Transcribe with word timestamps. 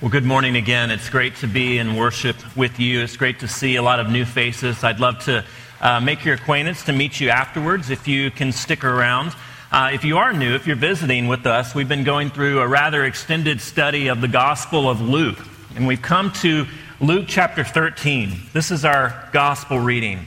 Well, 0.00 0.10
good 0.10 0.24
morning 0.24 0.56
again. 0.56 0.90
It's 0.90 1.08
great 1.08 1.36
to 1.36 1.46
be 1.46 1.78
in 1.78 1.94
worship 1.94 2.34
with 2.56 2.80
you. 2.80 3.02
It's 3.02 3.16
great 3.16 3.38
to 3.38 3.48
see 3.48 3.76
a 3.76 3.82
lot 3.82 4.00
of 4.00 4.10
new 4.10 4.24
faces. 4.24 4.82
I'd 4.82 4.98
love 4.98 5.20
to 5.26 5.44
uh, 5.80 6.00
make 6.00 6.24
your 6.24 6.34
acquaintance, 6.34 6.82
to 6.86 6.92
meet 6.92 7.20
you 7.20 7.28
afterwards 7.28 7.90
if 7.90 8.08
you 8.08 8.32
can 8.32 8.50
stick 8.50 8.82
around. 8.82 9.36
Uh, 9.70 9.90
if 9.92 10.04
you 10.04 10.18
are 10.18 10.32
new, 10.32 10.56
if 10.56 10.66
you're 10.66 10.74
visiting 10.74 11.28
with 11.28 11.46
us, 11.46 11.76
we've 11.76 11.88
been 11.88 12.02
going 12.02 12.30
through 12.30 12.58
a 12.60 12.66
rather 12.66 13.04
extended 13.04 13.60
study 13.60 14.08
of 14.08 14.20
the 14.20 14.26
Gospel 14.26 14.90
of 14.90 15.00
Luke. 15.00 15.38
And 15.76 15.86
we've 15.86 16.02
come 16.02 16.32
to 16.42 16.66
Luke 17.00 17.26
chapter 17.28 17.62
13. 17.62 18.32
This 18.52 18.72
is 18.72 18.84
our 18.84 19.28
Gospel 19.32 19.78
reading. 19.78 20.26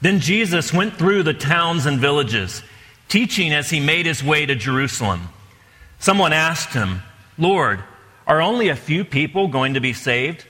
Then 0.00 0.18
Jesus 0.18 0.72
went 0.72 0.94
through 0.94 1.22
the 1.22 1.34
towns 1.34 1.86
and 1.86 2.00
villages, 2.00 2.64
teaching 3.08 3.52
as 3.52 3.70
he 3.70 3.78
made 3.78 4.06
his 4.06 4.24
way 4.24 4.44
to 4.44 4.56
Jerusalem. 4.56 5.28
Someone 6.00 6.32
asked 6.32 6.74
him, 6.74 7.02
Lord, 7.38 7.84
are 8.32 8.40
only 8.40 8.70
a 8.70 8.76
few 8.76 9.04
people 9.04 9.46
going 9.46 9.74
to 9.74 9.80
be 9.80 9.92
saved? 9.92 10.46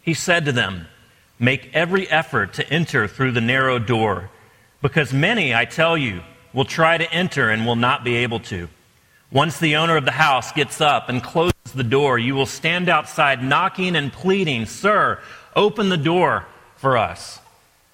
He 0.00 0.14
said 0.14 0.46
to 0.46 0.52
them, 0.52 0.86
Make 1.38 1.68
every 1.74 2.08
effort 2.08 2.54
to 2.54 2.72
enter 2.72 3.06
through 3.06 3.32
the 3.32 3.42
narrow 3.42 3.78
door, 3.78 4.30
because 4.80 5.12
many, 5.12 5.54
I 5.54 5.66
tell 5.66 5.98
you, 5.98 6.22
will 6.54 6.64
try 6.64 6.96
to 6.96 7.12
enter 7.12 7.50
and 7.50 7.66
will 7.66 7.76
not 7.76 8.02
be 8.02 8.16
able 8.16 8.40
to. 8.40 8.70
Once 9.30 9.58
the 9.58 9.76
owner 9.76 9.98
of 9.98 10.06
the 10.06 10.10
house 10.10 10.52
gets 10.52 10.80
up 10.80 11.10
and 11.10 11.22
closes 11.22 11.52
the 11.74 11.84
door, 11.84 12.18
you 12.18 12.34
will 12.34 12.46
stand 12.46 12.88
outside 12.88 13.44
knocking 13.44 13.94
and 13.94 14.10
pleading, 14.10 14.64
Sir, 14.64 15.20
open 15.54 15.90
the 15.90 15.98
door 15.98 16.46
for 16.76 16.96
us. 16.96 17.40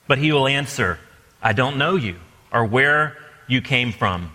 But 0.07 0.19
he 0.19 0.31
will 0.31 0.47
answer, 0.47 1.01
I 1.43 1.55
don't 1.55 1.77
know 1.77 1.97
you 1.97 2.21
or 2.53 2.65
where 2.65 3.17
you 3.49 3.61
came 3.63 3.91
from. 3.91 4.31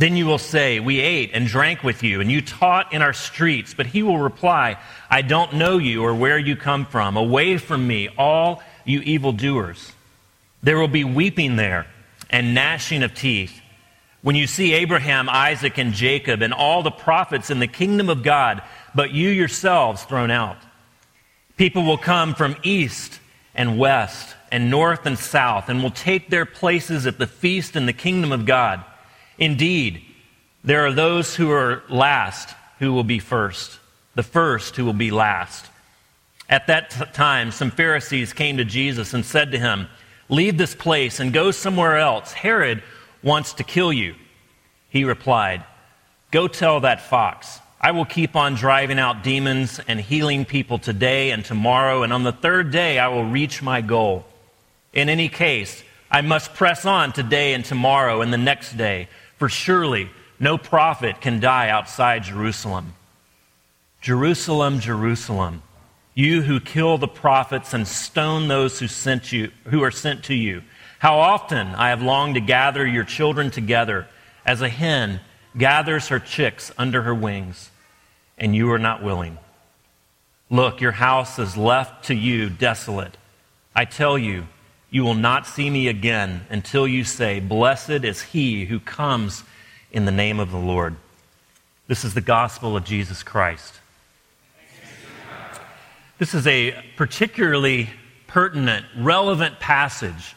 Then 0.00 0.16
you 0.16 0.24
will 0.24 0.38
say, 0.38 0.80
We 0.80 0.98
ate 0.98 1.32
and 1.34 1.46
drank 1.46 1.84
with 1.84 2.02
you, 2.02 2.22
and 2.22 2.32
you 2.32 2.40
taught 2.40 2.94
in 2.94 3.02
our 3.02 3.12
streets. 3.12 3.74
But 3.74 3.84
he 3.84 4.02
will 4.02 4.16
reply, 4.16 4.78
I 5.10 5.20
don't 5.20 5.56
know 5.56 5.76
you 5.76 6.02
or 6.02 6.14
where 6.14 6.38
you 6.38 6.56
come 6.56 6.86
from. 6.86 7.18
Away 7.18 7.58
from 7.58 7.86
me, 7.86 8.08
all 8.16 8.62
you 8.86 9.00
evildoers. 9.00 9.92
There 10.62 10.78
will 10.78 10.88
be 10.88 11.04
weeping 11.04 11.56
there 11.56 11.86
and 12.30 12.54
gnashing 12.54 13.02
of 13.02 13.12
teeth. 13.12 13.60
When 14.22 14.36
you 14.36 14.46
see 14.46 14.72
Abraham, 14.72 15.28
Isaac, 15.28 15.76
and 15.76 15.92
Jacob, 15.92 16.40
and 16.40 16.54
all 16.54 16.82
the 16.82 16.90
prophets 16.90 17.50
in 17.50 17.58
the 17.58 17.66
kingdom 17.66 18.08
of 18.08 18.22
God, 18.22 18.62
but 18.94 19.12
you 19.12 19.28
yourselves 19.28 20.02
thrown 20.04 20.30
out. 20.30 20.56
People 21.58 21.82
will 21.82 21.98
come 21.98 22.34
from 22.34 22.56
east 22.62 23.20
and 23.54 23.78
west, 23.78 24.34
and 24.50 24.70
north 24.70 25.04
and 25.04 25.18
south, 25.18 25.68
and 25.68 25.82
will 25.82 25.90
take 25.90 26.30
their 26.30 26.46
places 26.46 27.06
at 27.06 27.18
the 27.18 27.26
feast 27.26 27.76
in 27.76 27.84
the 27.84 27.92
kingdom 27.92 28.32
of 28.32 28.46
God. 28.46 28.82
Indeed, 29.40 30.02
there 30.62 30.86
are 30.86 30.92
those 30.92 31.34
who 31.34 31.50
are 31.50 31.82
last 31.88 32.54
who 32.78 32.92
will 32.92 33.04
be 33.04 33.18
first, 33.18 33.80
the 34.14 34.22
first 34.22 34.76
who 34.76 34.84
will 34.84 34.92
be 34.92 35.10
last. 35.10 35.66
At 36.48 36.66
that 36.66 36.90
t- 36.90 37.04
time, 37.12 37.50
some 37.50 37.70
Pharisees 37.70 38.34
came 38.34 38.58
to 38.58 38.64
Jesus 38.64 39.14
and 39.14 39.24
said 39.24 39.52
to 39.52 39.58
him, 39.58 39.88
Leave 40.28 40.58
this 40.58 40.74
place 40.74 41.18
and 41.18 41.32
go 41.32 41.50
somewhere 41.50 41.96
else. 41.96 42.32
Herod 42.32 42.82
wants 43.22 43.54
to 43.54 43.64
kill 43.64 43.92
you. 43.92 44.14
He 44.90 45.04
replied, 45.04 45.64
Go 46.30 46.46
tell 46.46 46.80
that 46.80 47.00
fox, 47.00 47.60
I 47.80 47.92
will 47.92 48.04
keep 48.04 48.36
on 48.36 48.54
driving 48.54 48.98
out 48.98 49.24
demons 49.24 49.80
and 49.88 49.98
healing 49.98 50.44
people 50.44 50.78
today 50.78 51.30
and 51.30 51.44
tomorrow, 51.44 52.02
and 52.02 52.12
on 52.12 52.24
the 52.24 52.32
third 52.32 52.70
day 52.70 52.98
I 52.98 53.08
will 53.08 53.24
reach 53.24 53.62
my 53.62 53.80
goal. 53.80 54.26
In 54.92 55.08
any 55.08 55.28
case, 55.28 55.82
I 56.10 56.20
must 56.20 56.54
press 56.54 56.84
on 56.84 57.12
today 57.12 57.54
and 57.54 57.64
tomorrow 57.64 58.20
and 58.20 58.32
the 58.32 58.38
next 58.38 58.76
day 58.76 59.08
for 59.40 59.48
surely 59.48 60.10
no 60.38 60.58
prophet 60.58 61.22
can 61.22 61.40
die 61.40 61.70
outside 61.70 62.24
Jerusalem. 62.24 62.92
Jerusalem, 64.02 64.80
Jerusalem, 64.80 65.62
you 66.14 66.42
who 66.42 66.60
kill 66.60 66.98
the 66.98 67.08
prophets 67.08 67.72
and 67.72 67.88
stone 67.88 68.48
those 68.48 68.78
who 68.78 68.86
sent 68.86 69.32
you 69.32 69.50
who 69.64 69.82
are 69.82 69.90
sent 69.90 70.24
to 70.24 70.34
you. 70.34 70.62
How 70.98 71.18
often 71.18 71.68
I 71.68 71.88
have 71.88 72.02
longed 72.02 72.34
to 72.34 72.42
gather 72.42 72.86
your 72.86 73.04
children 73.04 73.50
together 73.50 74.06
as 74.44 74.60
a 74.60 74.68
hen 74.68 75.20
gathers 75.56 76.08
her 76.08 76.18
chicks 76.18 76.70
under 76.76 77.00
her 77.00 77.14
wings, 77.14 77.70
and 78.36 78.54
you 78.54 78.70
are 78.72 78.78
not 78.78 79.02
willing. 79.02 79.38
Look, 80.50 80.82
your 80.82 80.92
house 80.92 81.38
is 81.38 81.56
left 81.56 82.04
to 82.06 82.14
you 82.14 82.50
desolate. 82.50 83.16
I 83.74 83.86
tell 83.86 84.18
you, 84.18 84.48
you 84.90 85.04
will 85.04 85.14
not 85.14 85.46
see 85.46 85.70
me 85.70 85.88
again 85.88 86.42
until 86.50 86.86
you 86.86 87.04
say, 87.04 87.40
Blessed 87.40 88.04
is 88.04 88.22
he 88.22 88.64
who 88.64 88.80
comes 88.80 89.44
in 89.92 90.04
the 90.04 90.12
name 90.12 90.40
of 90.40 90.50
the 90.50 90.58
Lord. 90.58 90.96
This 91.86 92.04
is 92.04 92.14
the 92.14 92.20
gospel 92.20 92.76
of 92.76 92.84
Jesus 92.84 93.22
Christ. 93.22 93.74
This 96.18 96.34
is 96.34 96.46
a 96.46 96.74
particularly 96.96 97.88
pertinent, 98.26 98.84
relevant 98.96 99.58
passage. 99.58 100.36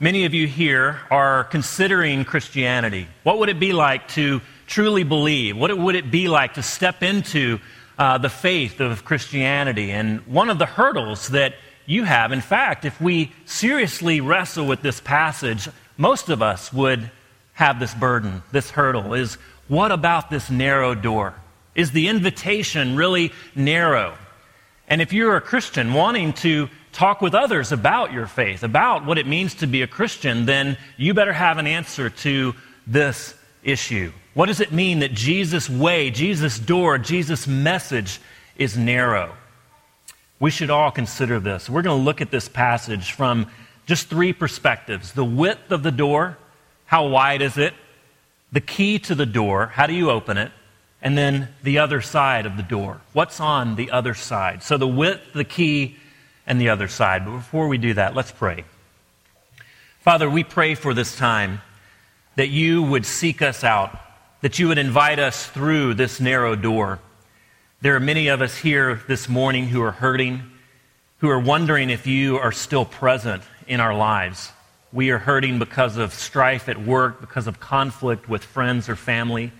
Many 0.00 0.24
of 0.24 0.34
you 0.34 0.46
here 0.46 0.98
are 1.10 1.44
considering 1.44 2.24
Christianity. 2.24 3.06
What 3.22 3.38
would 3.38 3.48
it 3.48 3.60
be 3.60 3.72
like 3.72 4.08
to 4.08 4.40
truly 4.66 5.04
believe? 5.04 5.56
What 5.56 5.76
would 5.76 5.94
it 5.94 6.10
be 6.10 6.26
like 6.26 6.54
to 6.54 6.62
step 6.62 7.02
into 7.02 7.60
uh, 7.98 8.18
the 8.18 8.30
faith 8.30 8.80
of 8.80 9.04
Christianity? 9.04 9.90
And 9.90 10.26
one 10.26 10.50
of 10.50 10.58
the 10.58 10.66
hurdles 10.66 11.28
that 11.28 11.54
you 11.90 12.04
have. 12.04 12.30
In 12.30 12.40
fact, 12.40 12.84
if 12.84 13.00
we 13.00 13.32
seriously 13.44 14.20
wrestle 14.20 14.66
with 14.66 14.80
this 14.80 15.00
passage, 15.00 15.68
most 15.96 16.28
of 16.28 16.40
us 16.40 16.72
would 16.72 17.10
have 17.54 17.80
this 17.80 17.92
burden, 17.94 18.42
this 18.52 18.70
hurdle 18.70 19.12
is 19.14 19.34
what 19.66 19.90
about 19.90 20.30
this 20.30 20.50
narrow 20.50 20.94
door? 20.94 21.34
Is 21.74 21.90
the 21.90 22.08
invitation 22.08 22.96
really 22.96 23.32
narrow? 23.54 24.16
And 24.88 25.02
if 25.02 25.12
you're 25.12 25.36
a 25.36 25.40
Christian 25.40 25.92
wanting 25.92 26.32
to 26.34 26.68
talk 26.92 27.20
with 27.20 27.34
others 27.34 27.72
about 27.72 28.12
your 28.12 28.26
faith, 28.26 28.62
about 28.62 29.04
what 29.04 29.18
it 29.18 29.26
means 29.26 29.54
to 29.56 29.66
be 29.66 29.82
a 29.82 29.86
Christian, 29.86 30.46
then 30.46 30.76
you 30.96 31.12
better 31.12 31.32
have 31.32 31.58
an 31.58 31.66
answer 31.66 32.08
to 32.10 32.54
this 32.86 33.34
issue. 33.62 34.12
What 34.34 34.46
does 34.46 34.60
it 34.60 34.72
mean 34.72 35.00
that 35.00 35.12
Jesus' 35.12 35.68
way, 35.68 36.10
Jesus' 36.10 36.58
door, 36.58 36.98
Jesus' 36.98 37.46
message 37.46 38.20
is 38.56 38.76
narrow? 38.76 39.34
We 40.40 40.50
should 40.50 40.70
all 40.70 40.90
consider 40.90 41.38
this. 41.38 41.70
We're 41.70 41.82
going 41.82 41.98
to 41.98 42.02
look 42.02 42.22
at 42.22 42.30
this 42.30 42.48
passage 42.48 43.12
from 43.12 43.46
just 43.86 44.08
three 44.08 44.32
perspectives 44.32 45.12
the 45.12 45.24
width 45.24 45.70
of 45.70 45.82
the 45.82 45.92
door, 45.92 46.38
how 46.86 47.06
wide 47.06 47.42
is 47.42 47.58
it? 47.58 47.74
The 48.50 48.60
key 48.60 48.98
to 49.00 49.14
the 49.14 49.26
door, 49.26 49.66
how 49.66 49.86
do 49.86 49.92
you 49.92 50.10
open 50.10 50.36
it? 50.38 50.50
And 51.02 51.16
then 51.16 51.48
the 51.62 51.78
other 51.78 52.00
side 52.00 52.46
of 52.46 52.56
the 52.56 52.62
door. 52.62 53.00
What's 53.12 53.38
on 53.38 53.76
the 53.76 53.90
other 53.90 54.14
side? 54.14 54.62
So 54.62 54.76
the 54.76 54.88
width, 54.88 55.32
the 55.34 55.44
key, 55.44 55.96
and 56.46 56.60
the 56.60 56.70
other 56.70 56.88
side. 56.88 57.24
But 57.24 57.36
before 57.36 57.68
we 57.68 57.78
do 57.78 57.94
that, 57.94 58.14
let's 58.14 58.32
pray. 58.32 58.64
Father, 60.00 60.28
we 60.28 60.42
pray 60.42 60.74
for 60.74 60.94
this 60.94 61.16
time 61.16 61.62
that 62.36 62.48
you 62.48 62.82
would 62.82 63.06
seek 63.06 63.40
us 63.40 63.62
out, 63.62 63.98
that 64.40 64.58
you 64.58 64.68
would 64.68 64.78
invite 64.78 65.18
us 65.18 65.46
through 65.46 65.94
this 65.94 66.20
narrow 66.20 66.54
door 66.56 66.98
there 67.82 67.96
are 67.96 68.00
many 68.00 68.28
of 68.28 68.42
us 68.42 68.54
here 68.58 69.00
this 69.08 69.26
morning 69.26 69.66
who 69.66 69.80
are 69.82 69.90
hurting, 69.90 70.42
who 71.18 71.30
are 71.30 71.40
wondering 71.40 71.88
if 71.88 72.06
you 72.06 72.36
are 72.36 72.52
still 72.52 72.84
present 72.84 73.42
in 73.66 73.80
our 73.80 73.94
lives. 73.94 74.52
We 74.92 75.10
are 75.10 75.18
hurting 75.18 75.58
because 75.58 75.96
of 75.96 76.12
strife 76.12 76.68
at 76.68 76.78
work, 76.78 77.22
because 77.22 77.46
of 77.46 77.58
conflict 77.58 78.28
with 78.28 78.44
friends 78.44 78.90
or 78.90 78.96
family, 78.96 79.50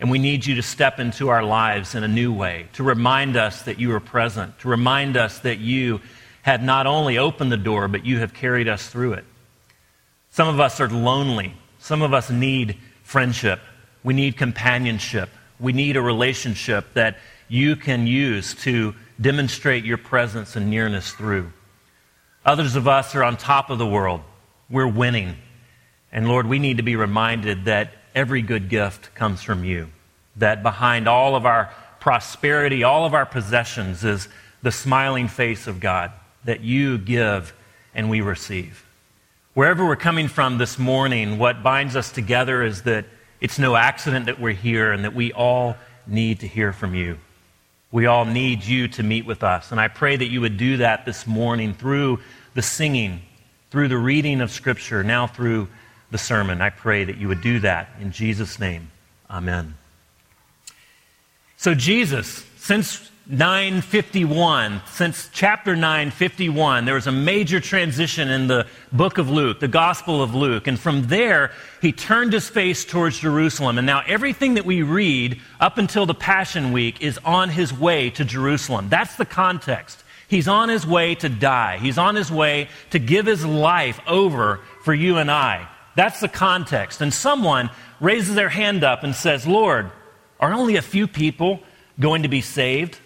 and 0.00 0.10
we 0.10 0.18
need 0.18 0.44
you 0.44 0.56
to 0.56 0.62
step 0.62 1.00
into 1.00 1.30
our 1.30 1.42
lives 1.42 1.94
in 1.94 2.04
a 2.04 2.08
new 2.08 2.30
way, 2.30 2.66
to 2.74 2.82
remind 2.82 3.36
us 3.36 3.62
that 3.62 3.78
you 3.78 3.94
are 3.94 4.00
present, 4.00 4.58
to 4.58 4.68
remind 4.68 5.16
us 5.16 5.38
that 5.38 5.58
you 5.58 6.02
have 6.42 6.62
not 6.62 6.86
only 6.86 7.16
opened 7.16 7.50
the 7.50 7.56
door, 7.56 7.88
but 7.88 8.04
you 8.04 8.18
have 8.18 8.34
carried 8.34 8.68
us 8.68 8.86
through 8.86 9.14
it. 9.14 9.24
Some 10.30 10.48
of 10.48 10.60
us 10.60 10.78
are 10.78 10.90
lonely. 10.90 11.54
Some 11.78 12.02
of 12.02 12.12
us 12.12 12.28
need 12.28 12.76
friendship. 13.02 13.60
We 14.02 14.12
need 14.12 14.36
companionship. 14.36 15.30
We 15.58 15.72
need 15.72 15.96
a 15.96 16.02
relationship 16.02 16.92
that 16.94 17.16
you 17.52 17.76
can 17.76 18.06
use 18.06 18.54
to 18.54 18.94
demonstrate 19.20 19.84
your 19.84 19.98
presence 19.98 20.56
and 20.56 20.70
nearness 20.70 21.12
through. 21.12 21.52
Others 22.46 22.76
of 22.76 22.88
us 22.88 23.14
are 23.14 23.22
on 23.22 23.36
top 23.36 23.68
of 23.68 23.76
the 23.76 23.86
world. 23.86 24.22
We're 24.70 24.88
winning. 24.88 25.36
And 26.10 26.28
Lord, 26.28 26.46
we 26.46 26.58
need 26.58 26.78
to 26.78 26.82
be 26.82 26.96
reminded 26.96 27.66
that 27.66 27.92
every 28.14 28.40
good 28.40 28.70
gift 28.70 29.14
comes 29.14 29.42
from 29.42 29.64
you. 29.64 29.90
That 30.36 30.62
behind 30.62 31.06
all 31.06 31.36
of 31.36 31.44
our 31.44 31.70
prosperity, 32.00 32.84
all 32.84 33.04
of 33.04 33.12
our 33.12 33.26
possessions, 33.26 34.02
is 34.02 34.28
the 34.62 34.72
smiling 34.72 35.28
face 35.28 35.66
of 35.66 35.78
God 35.78 36.10
that 36.44 36.62
you 36.62 36.96
give 36.96 37.52
and 37.94 38.08
we 38.08 38.22
receive. 38.22 38.82
Wherever 39.52 39.84
we're 39.84 39.96
coming 39.96 40.28
from 40.28 40.56
this 40.56 40.78
morning, 40.78 41.36
what 41.36 41.62
binds 41.62 41.96
us 41.96 42.10
together 42.10 42.62
is 42.62 42.84
that 42.84 43.04
it's 43.42 43.58
no 43.58 43.76
accident 43.76 44.24
that 44.24 44.40
we're 44.40 44.54
here 44.54 44.90
and 44.90 45.04
that 45.04 45.14
we 45.14 45.34
all 45.34 45.76
need 46.06 46.40
to 46.40 46.48
hear 46.48 46.72
from 46.72 46.94
you. 46.94 47.18
We 47.92 48.06
all 48.06 48.24
need 48.24 48.64
you 48.64 48.88
to 48.88 49.02
meet 49.02 49.26
with 49.26 49.44
us. 49.44 49.70
And 49.70 49.78
I 49.78 49.88
pray 49.88 50.16
that 50.16 50.28
you 50.28 50.40
would 50.40 50.56
do 50.56 50.78
that 50.78 51.04
this 51.04 51.26
morning 51.26 51.74
through 51.74 52.20
the 52.54 52.62
singing, 52.62 53.20
through 53.70 53.88
the 53.88 53.98
reading 53.98 54.40
of 54.40 54.50
Scripture, 54.50 55.04
now 55.04 55.26
through 55.26 55.68
the 56.10 56.18
sermon. 56.18 56.62
I 56.62 56.70
pray 56.70 57.04
that 57.04 57.18
you 57.18 57.28
would 57.28 57.42
do 57.42 57.60
that 57.60 57.90
in 58.00 58.10
Jesus' 58.10 58.58
name. 58.58 58.90
Amen. 59.30 59.74
So, 61.58 61.74
Jesus, 61.74 62.44
since 62.56 63.11
951, 63.28 64.82
since 64.86 65.30
chapter 65.32 65.76
951, 65.76 66.84
there 66.84 66.96
was 66.96 67.06
a 67.06 67.12
major 67.12 67.60
transition 67.60 68.28
in 68.28 68.48
the 68.48 68.66
book 68.90 69.16
of 69.16 69.30
Luke, 69.30 69.60
the 69.60 69.68
Gospel 69.68 70.20
of 70.20 70.34
Luke. 70.34 70.66
And 70.66 70.78
from 70.78 71.06
there, 71.06 71.52
he 71.80 71.92
turned 71.92 72.32
his 72.32 72.48
face 72.48 72.84
towards 72.84 73.20
Jerusalem. 73.20 73.78
And 73.78 73.86
now 73.86 74.02
everything 74.08 74.54
that 74.54 74.64
we 74.64 74.82
read 74.82 75.40
up 75.60 75.78
until 75.78 76.04
the 76.04 76.14
Passion 76.14 76.72
Week 76.72 77.00
is 77.00 77.16
on 77.24 77.50
his 77.50 77.72
way 77.72 78.10
to 78.10 78.24
Jerusalem. 78.24 78.88
That's 78.88 79.14
the 79.14 79.24
context. 79.24 80.02
He's 80.26 80.48
on 80.48 80.68
his 80.68 80.84
way 80.84 81.14
to 81.16 81.28
die. 81.28 81.78
He's 81.78 81.98
on 81.98 82.16
his 82.16 82.32
way 82.32 82.68
to 82.90 82.98
give 82.98 83.26
his 83.26 83.46
life 83.46 84.00
over 84.08 84.60
for 84.82 84.92
you 84.92 85.18
and 85.18 85.30
I. 85.30 85.68
That's 85.94 86.18
the 86.18 86.28
context. 86.28 87.00
And 87.00 87.14
someone 87.14 87.70
raises 88.00 88.34
their 88.34 88.48
hand 88.48 88.82
up 88.82 89.04
and 89.04 89.14
says, 89.14 89.46
Lord, 89.46 89.92
are 90.40 90.52
only 90.52 90.74
a 90.74 90.82
few 90.82 91.06
people 91.06 91.60
going 92.00 92.24
to 92.24 92.28
be 92.28 92.40
saved? 92.40 92.98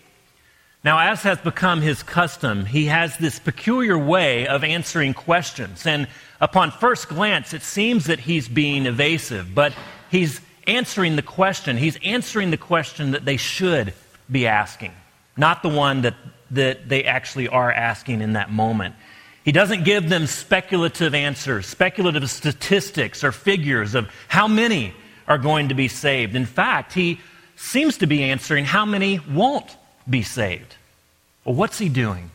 Now, 0.86 1.00
as 1.00 1.24
has 1.24 1.38
become 1.38 1.80
his 1.80 2.04
custom, 2.04 2.64
he 2.64 2.84
has 2.84 3.18
this 3.18 3.40
peculiar 3.40 3.98
way 3.98 4.46
of 4.46 4.62
answering 4.62 5.14
questions. 5.14 5.84
And 5.84 6.06
upon 6.40 6.70
first 6.70 7.08
glance, 7.08 7.52
it 7.52 7.62
seems 7.62 8.04
that 8.04 8.20
he's 8.20 8.48
being 8.48 8.86
evasive, 8.86 9.52
but 9.52 9.74
he's 10.12 10.40
answering 10.68 11.16
the 11.16 11.22
question. 11.22 11.76
He's 11.76 11.98
answering 12.04 12.52
the 12.52 12.56
question 12.56 13.10
that 13.10 13.24
they 13.24 13.36
should 13.36 13.94
be 14.30 14.46
asking, 14.46 14.92
not 15.36 15.64
the 15.64 15.70
one 15.70 16.02
that, 16.02 16.14
that 16.52 16.88
they 16.88 17.02
actually 17.02 17.48
are 17.48 17.72
asking 17.72 18.20
in 18.20 18.34
that 18.34 18.52
moment. 18.52 18.94
He 19.44 19.50
doesn't 19.50 19.84
give 19.84 20.08
them 20.08 20.28
speculative 20.28 21.16
answers, 21.16 21.66
speculative 21.66 22.30
statistics 22.30 23.24
or 23.24 23.32
figures 23.32 23.96
of 23.96 24.08
how 24.28 24.46
many 24.46 24.94
are 25.26 25.38
going 25.38 25.70
to 25.70 25.74
be 25.74 25.88
saved. 25.88 26.36
In 26.36 26.46
fact, 26.46 26.92
he 26.92 27.18
seems 27.56 27.98
to 27.98 28.06
be 28.06 28.22
answering 28.22 28.64
how 28.64 28.84
many 28.84 29.18
won't 29.28 29.76
be 30.08 30.22
saved. 30.22 30.75
Well, 31.46 31.54
what's 31.54 31.78
he 31.78 31.88
doing? 31.88 32.32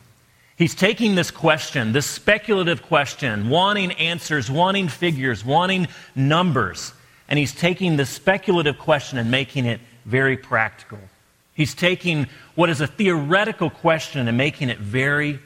He's 0.56 0.74
taking 0.74 1.14
this 1.14 1.30
question, 1.30 1.92
this 1.92 2.06
speculative 2.06 2.82
question, 2.82 3.50
wanting 3.50 3.92
answers, 3.92 4.50
wanting 4.50 4.88
figures, 4.88 5.44
wanting 5.44 5.88
numbers, 6.14 6.94
and 7.28 7.38
he's 7.38 7.54
taking 7.54 7.96
this 7.96 8.08
speculative 8.08 8.78
question 8.78 9.18
and 9.18 9.30
making 9.30 9.66
it 9.66 9.80
very 10.06 10.38
practical. 10.38 10.98
He's 11.52 11.74
taking 11.74 12.26
what 12.54 12.70
is 12.70 12.80
a 12.80 12.86
theoretical 12.86 13.68
question 13.68 14.28
and 14.28 14.38
making 14.38 14.70
it 14.70 14.78
very 14.78 15.40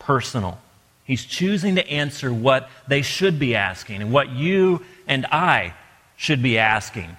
personal. 0.00 0.58
He's 1.04 1.24
choosing 1.24 1.76
to 1.76 1.88
answer 1.88 2.32
what 2.32 2.68
they 2.88 3.02
should 3.02 3.38
be 3.38 3.54
asking 3.54 4.02
and 4.02 4.12
what 4.12 4.30
you 4.30 4.84
and 5.06 5.26
I 5.26 5.74
should 6.16 6.42
be 6.42 6.58
asking. 6.58 7.16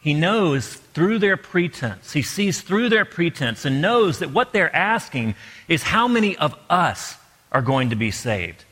He 0.00 0.14
knows 0.14 0.74
through 0.74 1.18
their 1.18 1.36
pretense, 1.36 2.12
he 2.12 2.22
sees 2.22 2.62
through 2.62 2.88
their 2.88 3.04
pretense 3.04 3.64
and 3.64 3.82
knows 3.82 4.18
that 4.20 4.30
what 4.30 4.52
they're 4.52 4.74
asking 4.74 5.34
is 5.68 5.82
how 5.82 6.08
many 6.08 6.36
of 6.38 6.54
us 6.70 7.16
are 7.52 7.62
going 7.62 7.90
to 7.90 7.96
be 7.96 8.10
saved. 8.10 8.64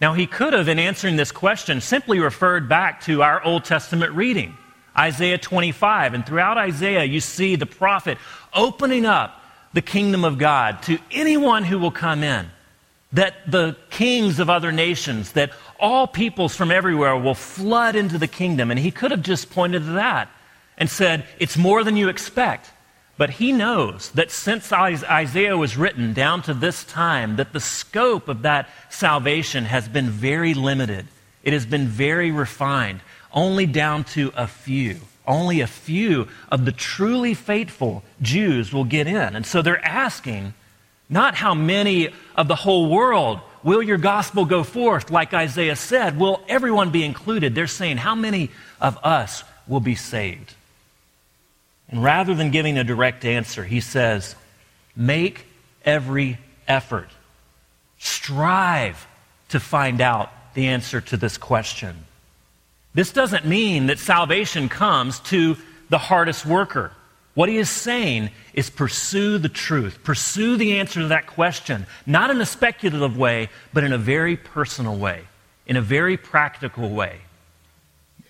Now, 0.00 0.14
he 0.14 0.26
could 0.26 0.54
have, 0.54 0.68
in 0.68 0.78
answering 0.78 1.16
this 1.16 1.30
question, 1.30 1.82
simply 1.82 2.20
referred 2.20 2.68
back 2.70 3.02
to 3.02 3.22
our 3.22 3.44
Old 3.44 3.66
Testament 3.66 4.12
reading, 4.12 4.56
Isaiah 4.96 5.36
25. 5.36 6.14
And 6.14 6.24
throughout 6.24 6.56
Isaiah, 6.56 7.04
you 7.04 7.20
see 7.20 7.56
the 7.56 7.66
prophet 7.66 8.16
opening 8.54 9.04
up 9.04 9.42
the 9.74 9.82
kingdom 9.82 10.24
of 10.24 10.38
God 10.38 10.82
to 10.84 10.98
anyone 11.10 11.64
who 11.64 11.78
will 11.78 11.90
come 11.90 12.24
in. 12.24 12.50
That 13.12 13.34
the 13.50 13.76
kings 13.90 14.38
of 14.38 14.48
other 14.48 14.70
nations, 14.70 15.32
that 15.32 15.50
all 15.78 16.06
peoples 16.06 16.54
from 16.54 16.70
everywhere 16.70 17.16
will 17.16 17.34
flood 17.34 17.96
into 17.96 18.18
the 18.18 18.28
kingdom. 18.28 18.70
And 18.70 18.78
he 18.78 18.90
could 18.90 19.10
have 19.10 19.22
just 19.22 19.50
pointed 19.50 19.84
to 19.84 19.92
that 19.92 20.28
and 20.78 20.88
said, 20.88 21.24
It's 21.38 21.56
more 21.56 21.82
than 21.82 21.96
you 21.96 22.08
expect. 22.08 22.70
But 23.20 23.30
he 23.30 23.52
knows 23.52 24.10
that 24.12 24.30
since 24.30 24.72
Isaiah 24.72 25.56
was 25.56 25.76
written 25.76 26.14
down 26.14 26.40
to 26.42 26.54
this 26.54 26.84
time, 26.84 27.36
that 27.36 27.52
the 27.52 27.60
scope 27.60 28.28
of 28.28 28.42
that 28.42 28.70
salvation 28.88 29.66
has 29.66 29.86
been 29.88 30.08
very 30.08 30.54
limited. 30.54 31.06
It 31.42 31.52
has 31.52 31.66
been 31.66 31.86
very 31.86 32.30
refined, 32.30 33.00
only 33.30 33.66
down 33.66 34.04
to 34.04 34.32
a 34.34 34.46
few. 34.46 35.00
Only 35.26 35.60
a 35.60 35.66
few 35.66 36.28
of 36.50 36.64
the 36.64 36.72
truly 36.72 37.34
faithful 37.34 38.02
Jews 38.22 38.72
will 38.72 38.84
get 38.84 39.06
in. 39.06 39.36
And 39.36 39.44
so 39.44 39.60
they're 39.60 39.84
asking 39.84 40.54
not 41.10 41.34
how 41.34 41.54
many 41.54 42.08
of 42.36 42.48
the 42.48 42.54
whole 42.56 42.88
world 42.88 43.40
Will 43.62 43.82
your 43.82 43.98
gospel 43.98 44.44
go 44.46 44.62
forth? 44.62 45.10
Like 45.10 45.34
Isaiah 45.34 45.76
said, 45.76 46.18
will 46.18 46.42
everyone 46.48 46.90
be 46.90 47.04
included? 47.04 47.54
They're 47.54 47.66
saying, 47.66 47.98
How 47.98 48.14
many 48.14 48.50
of 48.80 48.98
us 49.04 49.44
will 49.66 49.80
be 49.80 49.94
saved? 49.94 50.54
And 51.90 52.02
rather 52.02 52.34
than 52.34 52.50
giving 52.50 52.78
a 52.78 52.84
direct 52.84 53.24
answer, 53.24 53.64
he 53.64 53.80
says, 53.80 54.34
Make 54.96 55.44
every 55.84 56.38
effort. 56.66 57.08
Strive 57.98 59.06
to 59.50 59.60
find 59.60 60.00
out 60.00 60.30
the 60.54 60.68
answer 60.68 61.00
to 61.02 61.16
this 61.16 61.36
question. 61.36 62.04
This 62.94 63.12
doesn't 63.12 63.44
mean 63.44 63.86
that 63.86 63.98
salvation 63.98 64.68
comes 64.68 65.20
to 65.20 65.56
the 65.90 65.98
hardest 65.98 66.46
worker. 66.46 66.92
What 67.34 67.48
he 67.48 67.58
is 67.58 67.70
saying 67.70 68.30
is 68.54 68.70
pursue 68.70 69.38
the 69.38 69.48
truth, 69.48 70.02
pursue 70.02 70.56
the 70.56 70.78
answer 70.80 71.00
to 71.00 71.08
that 71.08 71.26
question, 71.26 71.86
not 72.04 72.30
in 72.30 72.40
a 72.40 72.46
speculative 72.46 73.16
way, 73.16 73.48
but 73.72 73.84
in 73.84 73.92
a 73.92 73.98
very 73.98 74.36
personal 74.36 74.96
way, 74.96 75.22
in 75.66 75.76
a 75.76 75.82
very 75.82 76.16
practical 76.16 76.90
way. 76.90 77.20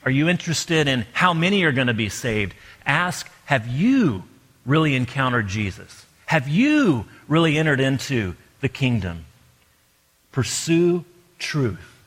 Are 0.05 0.11
you 0.11 0.29
interested 0.29 0.89
in 0.89 1.07
how 1.13 1.33
many 1.35 1.63
are 1.65 1.73
going 1.73 1.87
to 1.87 1.95
be 1.95 2.09
saved? 2.09 2.55
Ask, 2.87 3.31
have 3.47 3.67
you 3.67 4.25
really 4.67 4.95
encountered 4.95 5.49
Jesus? 5.49 6.07
Have 6.27 6.49
you 6.49 7.07
really 7.27 7.59
entered 7.59 7.81
into 7.81 8.37
the 8.61 8.69
kingdom? 8.69 9.25
Pursue 10.33 11.05
truth. 11.39 12.03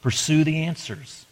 Pursue 0.00 0.44
the 0.44 0.62
answers. 0.62 1.26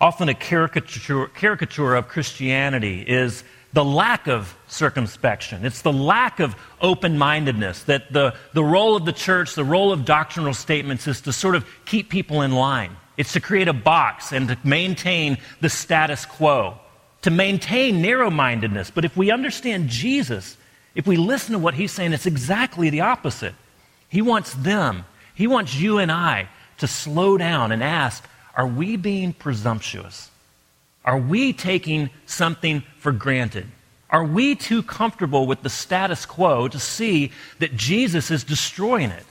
Often 0.00 0.28
a 0.28 0.34
caricature, 0.34 1.28
caricature 1.28 1.94
of 1.94 2.08
Christianity 2.08 3.02
is 3.02 3.44
the 3.72 3.84
lack 3.84 4.26
of 4.26 4.56
circumspection. 4.68 5.64
It's 5.64 5.82
the 5.82 5.92
lack 5.92 6.40
of 6.40 6.54
open 6.80 7.18
mindedness. 7.18 7.82
That 7.84 8.12
the, 8.12 8.34
the 8.52 8.64
role 8.64 8.96
of 8.96 9.04
the 9.04 9.12
church, 9.12 9.54
the 9.54 9.64
role 9.64 9.92
of 9.92 10.04
doctrinal 10.04 10.54
statements 10.54 11.06
is 11.06 11.22
to 11.22 11.32
sort 11.32 11.54
of 11.54 11.66
keep 11.86 12.10
people 12.10 12.42
in 12.42 12.52
line. 12.52 12.96
It's 13.16 13.32
to 13.32 13.40
create 13.40 13.68
a 13.68 13.72
box 13.72 14.32
and 14.32 14.48
to 14.48 14.58
maintain 14.64 15.38
the 15.60 15.70
status 15.70 16.26
quo, 16.26 16.78
to 17.22 17.30
maintain 17.30 18.02
narrow 18.02 18.30
mindedness. 18.30 18.90
But 18.90 19.06
if 19.06 19.16
we 19.16 19.30
understand 19.30 19.88
Jesus, 19.88 20.58
if 20.94 21.06
we 21.06 21.16
listen 21.16 21.52
to 21.52 21.58
what 21.58 21.74
he's 21.74 21.92
saying, 21.92 22.12
it's 22.12 22.26
exactly 22.26 22.90
the 22.90 23.00
opposite. 23.00 23.54
He 24.08 24.20
wants 24.20 24.52
them, 24.54 25.04
he 25.34 25.46
wants 25.46 25.74
you 25.74 25.98
and 25.98 26.12
I 26.12 26.48
to 26.78 26.86
slow 26.86 27.38
down 27.38 27.72
and 27.72 27.82
ask, 27.82 28.22
are 28.56 28.66
we 28.66 28.96
being 28.96 29.34
presumptuous? 29.34 30.30
Are 31.04 31.18
we 31.18 31.52
taking 31.52 32.10
something 32.24 32.82
for 32.98 33.12
granted? 33.12 33.66
Are 34.10 34.24
we 34.24 34.54
too 34.54 34.82
comfortable 34.82 35.46
with 35.46 35.62
the 35.62 35.70
status 35.70 36.24
quo 36.24 36.66
to 36.68 36.78
see 36.78 37.32
that 37.58 37.76
Jesus 37.76 38.30
is 38.30 38.42
destroying 38.42 39.10
it? 39.10 39.26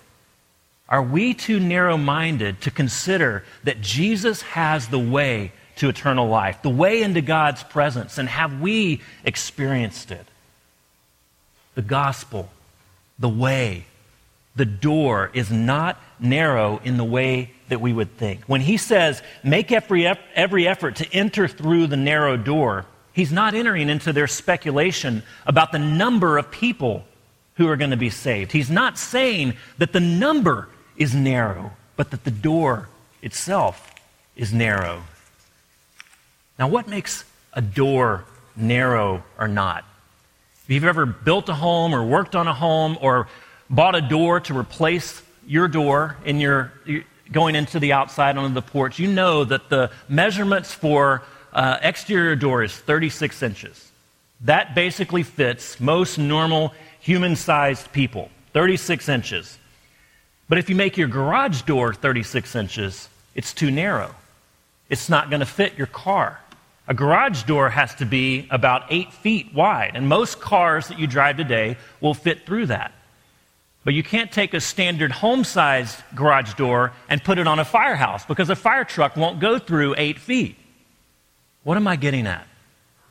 Are 0.87 1.01
we 1.01 1.33
too 1.33 1.59
narrow 1.59 1.97
minded 1.97 2.61
to 2.61 2.71
consider 2.71 3.43
that 3.63 3.81
Jesus 3.81 4.43
has 4.43 4.87
the 4.87 4.99
way 4.99 5.51
to 5.77 5.89
eternal 5.89 6.27
life, 6.27 6.61
the 6.61 6.69
way 6.69 7.01
into 7.01 7.21
God's 7.21 7.63
presence, 7.63 8.17
and 8.17 8.29
have 8.29 8.61
we 8.61 9.01
experienced 9.23 10.11
it? 10.11 10.25
The 11.73 11.81
gospel, 11.81 12.49
the 13.17 13.29
way, 13.29 13.85
the 14.55 14.65
door 14.65 15.31
is 15.33 15.51
not 15.51 16.01
narrow 16.19 16.79
in 16.83 16.97
the 16.97 17.03
way 17.03 17.51
that 17.69 17.81
we 17.81 17.91
would 17.91 18.17
think. 18.17 18.43
When 18.45 18.61
he 18.61 18.77
says, 18.77 19.21
make 19.43 19.71
every, 19.71 20.07
every 20.07 20.67
effort 20.67 20.97
to 20.97 21.13
enter 21.13 21.47
through 21.47 21.87
the 21.87 21.97
narrow 21.97 22.37
door, 22.37 22.85
he's 23.13 23.31
not 23.31 23.53
entering 23.53 23.89
into 23.89 24.13
their 24.13 24.27
speculation 24.27 25.23
about 25.45 25.71
the 25.71 25.79
number 25.79 26.37
of 26.37 26.51
people 26.51 27.05
who 27.55 27.67
are 27.67 27.75
going 27.75 27.91
to 27.91 27.97
be 27.97 28.09
saved. 28.09 28.51
He's 28.51 28.69
not 28.69 28.97
saying 28.97 29.55
that 29.77 29.93
the 29.93 29.99
number 29.99 30.69
is 30.97 31.13
narrow, 31.13 31.71
but 31.95 32.11
that 32.11 32.23
the 32.23 32.31
door 32.31 32.87
itself 33.21 33.93
is 34.35 34.53
narrow. 34.53 35.03
Now, 36.59 36.67
what 36.67 36.87
makes 36.87 37.25
a 37.53 37.61
door 37.61 38.25
narrow 38.55 39.23
or 39.37 39.47
not? 39.47 39.83
If 40.63 40.71
you've 40.71 40.83
ever 40.85 41.05
built 41.05 41.49
a 41.49 41.53
home 41.53 41.93
or 41.93 42.03
worked 42.03 42.35
on 42.35 42.47
a 42.47 42.53
home 42.53 42.97
or 43.01 43.27
bought 43.69 43.95
a 43.95 44.01
door 44.01 44.39
to 44.41 44.57
replace 44.57 45.21
your 45.47 45.67
door 45.67 46.17
in 46.25 46.39
your 46.39 46.71
going 47.31 47.55
into 47.55 47.79
the 47.79 47.93
outside 47.93 48.37
onto 48.37 48.53
the 48.53 48.61
porch, 48.61 48.99
you 48.99 49.07
know 49.07 49.43
that 49.43 49.69
the 49.69 49.91
measurements 50.07 50.73
for 50.73 51.23
uh, 51.53 51.77
exterior 51.81 52.35
door 52.35 52.63
is 52.63 52.75
36 52.75 53.41
inches. 53.41 53.91
That 54.41 54.75
basically 54.75 55.23
fits 55.23 55.79
most 55.79 56.17
normal 56.17 56.73
human 56.99 57.35
sized 57.35 57.91
people, 57.91 58.29
36 58.53 59.09
inches. 59.09 59.57
But 60.47 60.59
if 60.59 60.69
you 60.69 60.75
make 60.75 60.97
your 60.97 61.07
garage 61.07 61.63
door 61.63 61.93
36 61.93 62.55
inches, 62.55 63.09
it's 63.33 63.53
too 63.53 63.71
narrow. 63.71 64.13
It's 64.89 65.09
not 65.09 65.29
going 65.29 65.39
to 65.39 65.45
fit 65.45 65.77
your 65.77 65.87
car. 65.87 66.39
A 66.87 66.93
garage 66.93 67.43
door 67.43 67.69
has 67.69 67.95
to 67.95 68.05
be 68.05 68.47
about 68.51 68.83
eight 68.91 69.11
feet 69.11 69.51
wide, 69.53 69.91
and 69.95 70.07
most 70.07 70.39
cars 70.39 70.89
that 70.89 70.99
you 70.99 71.07
drive 71.07 71.37
today 71.37 71.77
will 71.99 72.13
fit 72.13 72.45
through 72.45 72.67
that. 72.67 72.91
But 73.85 73.93
you 73.93 74.01
can't 74.01 74.31
take 74.31 74.55
a 74.55 74.59
standard 74.59 75.11
home 75.11 75.43
sized 75.43 76.01
garage 76.15 76.55
door 76.55 76.91
and 77.07 77.23
put 77.23 77.37
it 77.37 77.47
on 77.47 77.59
a 77.59 77.65
firehouse 77.65 78.25
because 78.25 78.49
a 78.49 78.55
fire 78.55 78.83
truck 78.83 79.15
won't 79.15 79.39
go 79.39 79.59
through 79.59 79.93
eight 79.97 80.17
feet. 80.19 80.57
What 81.63 81.77
am 81.77 81.87
I 81.87 81.95
getting 81.95 82.25
at? 82.25 82.47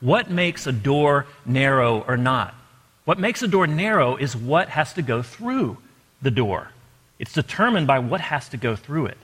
What 0.01 0.31
makes 0.31 0.67
a 0.67 0.73
door 0.73 1.27
narrow 1.47 2.05
or 2.07 2.17
not? 2.17 2.55
What 3.05 3.21
makes 3.21 3.43
a 3.43 3.49
door 3.49 3.69
narrow 3.69 4.17
is 4.17 4.37
what 4.37 4.69
has 4.69 4.93
to 4.95 5.03
go 5.03 5.23
through 5.23 5.79
the 6.21 6.33
door. 6.33 6.69
It's 7.21 7.33
determined 7.33 7.87
by 7.87 8.01
what 8.01 8.21
has 8.21 8.49
to 8.49 8.57
go 8.57 8.75
through 8.75 9.07
it. 9.07 9.19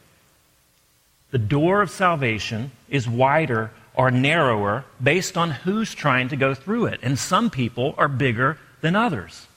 The 1.32 1.38
door 1.38 1.82
of 1.82 1.90
salvation 1.90 2.70
is 2.88 3.08
wider 3.08 3.72
or 3.94 4.12
narrower 4.12 4.84
based 5.02 5.36
on 5.36 5.50
who's 5.50 5.94
trying 5.94 6.28
to 6.28 6.36
go 6.36 6.54
through 6.54 6.86
it. 6.86 7.00
And 7.02 7.18
some 7.18 7.50
people 7.50 7.94
are 7.98 8.08
bigger 8.08 8.56
than 8.82 8.94
others. 8.94 9.48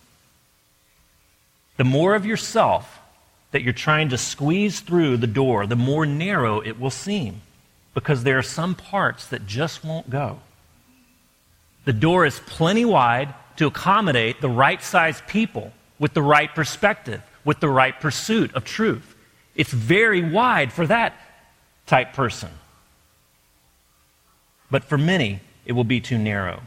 The 1.77 1.83
more 1.83 2.15
of 2.15 2.25
yourself 2.25 2.99
that 3.51 3.61
you're 3.61 3.73
trying 3.73 4.09
to 4.09 4.17
squeeze 4.17 4.79
through 4.79 5.17
the 5.17 5.27
door, 5.27 5.65
the 5.65 5.75
more 5.75 6.05
narrow 6.05 6.59
it 6.59 6.79
will 6.79 6.89
seem 6.89 7.41
because 7.93 8.23
there 8.23 8.37
are 8.37 8.43
some 8.43 8.75
parts 8.75 9.27
that 9.27 9.45
just 9.45 9.83
won't 9.83 10.09
go. 10.09 10.39
The 11.85 11.93
door 11.93 12.25
is 12.25 12.39
plenty 12.39 12.85
wide 12.85 13.33
to 13.57 13.67
accommodate 13.67 14.41
the 14.41 14.49
right 14.49 14.81
sized 14.81 15.27
people 15.27 15.71
with 15.99 16.13
the 16.13 16.21
right 16.21 16.53
perspective, 16.53 17.21
with 17.45 17.59
the 17.59 17.69
right 17.69 17.99
pursuit 17.99 18.53
of 18.55 18.65
truth. 18.65 19.15
It's 19.55 19.71
very 19.71 20.27
wide 20.27 20.73
for 20.73 20.87
that 20.87 21.13
type 21.85 22.13
person. 22.13 22.49
But 24.71 24.83
for 24.83 24.97
many, 24.97 25.41
it 25.65 25.73
will 25.73 25.83
be 25.83 26.01
too 26.01 26.17
narrow. 26.17 26.63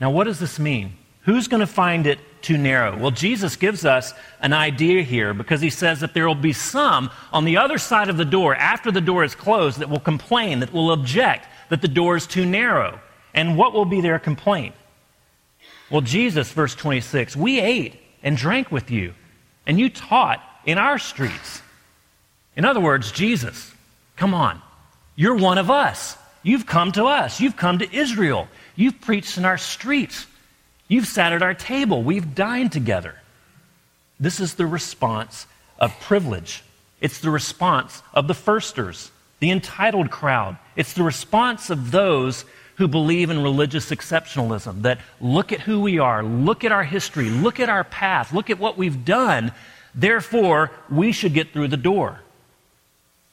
Now, 0.00 0.10
what 0.10 0.24
does 0.24 0.38
this 0.38 0.58
mean? 0.58 0.94
Who's 1.24 1.48
going 1.48 1.60
to 1.60 1.66
find 1.66 2.06
it 2.06 2.18
too 2.42 2.58
narrow? 2.58 2.96
Well, 2.96 3.10
Jesus 3.10 3.56
gives 3.56 3.84
us 3.84 4.14
an 4.40 4.52
idea 4.52 5.02
here 5.02 5.34
because 5.34 5.60
he 5.60 5.70
says 5.70 6.00
that 6.00 6.14
there 6.14 6.26
will 6.26 6.34
be 6.34 6.52
some 6.52 7.10
on 7.32 7.44
the 7.44 7.56
other 7.56 7.78
side 7.78 8.08
of 8.08 8.16
the 8.16 8.24
door, 8.24 8.54
after 8.54 8.90
the 8.90 9.00
door 9.00 9.24
is 9.24 9.34
closed, 9.34 9.78
that 9.78 9.90
will 9.90 10.00
complain, 10.00 10.60
that 10.60 10.72
will 10.72 10.92
object 10.92 11.46
that 11.68 11.82
the 11.82 11.88
door 11.88 12.16
is 12.16 12.26
too 12.26 12.46
narrow. 12.46 13.00
And 13.34 13.56
what 13.56 13.72
will 13.72 13.84
be 13.84 14.00
their 14.00 14.18
complaint? 14.18 14.74
Well, 15.90 16.00
Jesus, 16.00 16.50
verse 16.52 16.74
26, 16.74 17.36
we 17.36 17.60
ate 17.60 18.00
and 18.22 18.36
drank 18.36 18.70
with 18.70 18.90
you, 18.90 19.14
and 19.66 19.78
you 19.78 19.88
taught 19.88 20.42
in 20.66 20.78
our 20.78 20.98
streets. 20.98 21.62
In 22.56 22.64
other 22.64 22.80
words, 22.80 23.12
Jesus, 23.12 23.72
come 24.16 24.34
on, 24.34 24.60
you're 25.16 25.36
one 25.36 25.58
of 25.58 25.70
us. 25.70 26.16
You've 26.42 26.66
come 26.66 26.92
to 26.92 27.04
us. 27.04 27.40
You've 27.40 27.56
come 27.56 27.78
to 27.80 27.94
Israel. 27.94 28.48
You've 28.76 29.00
preached 29.00 29.38
in 29.38 29.44
our 29.44 29.58
streets. 29.58 30.26
You've 30.88 31.06
sat 31.06 31.32
at 31.32 31.42
our 31.42 31.54
table. 31.54 32.02
We've 32.02 32.34
dined 32.34 32.72
together. 32.72 33.14
This 34.18 34.40
is 34.40 34.54
the 34.54 34.66
response 34.66 35.46
of 35.78 35.98
privilege. 36.00 36.64
It's 37.00 37.20
the 37.20 37.30
response 37.30 38.02
of 38.12 38.26
the 38.26 38.34
firsters, 38.34 39.12
the 39.38 39.50
entitled 39.50 40.10
crowd. 40.10 40.56
It's 40.74 40.94
the 40.94 41.04
response 41.04 41.70
of 41.70 41.90
those 41.90 42.44
who 42.76 42.88
believe 42.88 43.30
in 43.30 43.42
religious 43.42 43.90
exceptionalism 43.90 44.82
that 44.82 45.00
look 45.20 45.52
at 45.52 45.60
who 45.60 45.80
we 45.80 45.98
are, 45.98 46.22
look 46.22 46.64
at 46.64 46.72
our 46.72 46.84
history, 46.84 47.28
look 47.28 47.60
at 47.60 47.68
our 47.68 47.84
path, 47.84 48.32
look 48.32 48.50
at 48.50 48.58
what 48.58 48.78
we've 48.78 49.04
done. 49.04 49.52
Therefore, 49.94 50.70
we 50.90 51.12
should 51.12 51.34
get 51.34 51.52
through 51.52 51.68
the 51.68 51.76
door. 51.76 52.20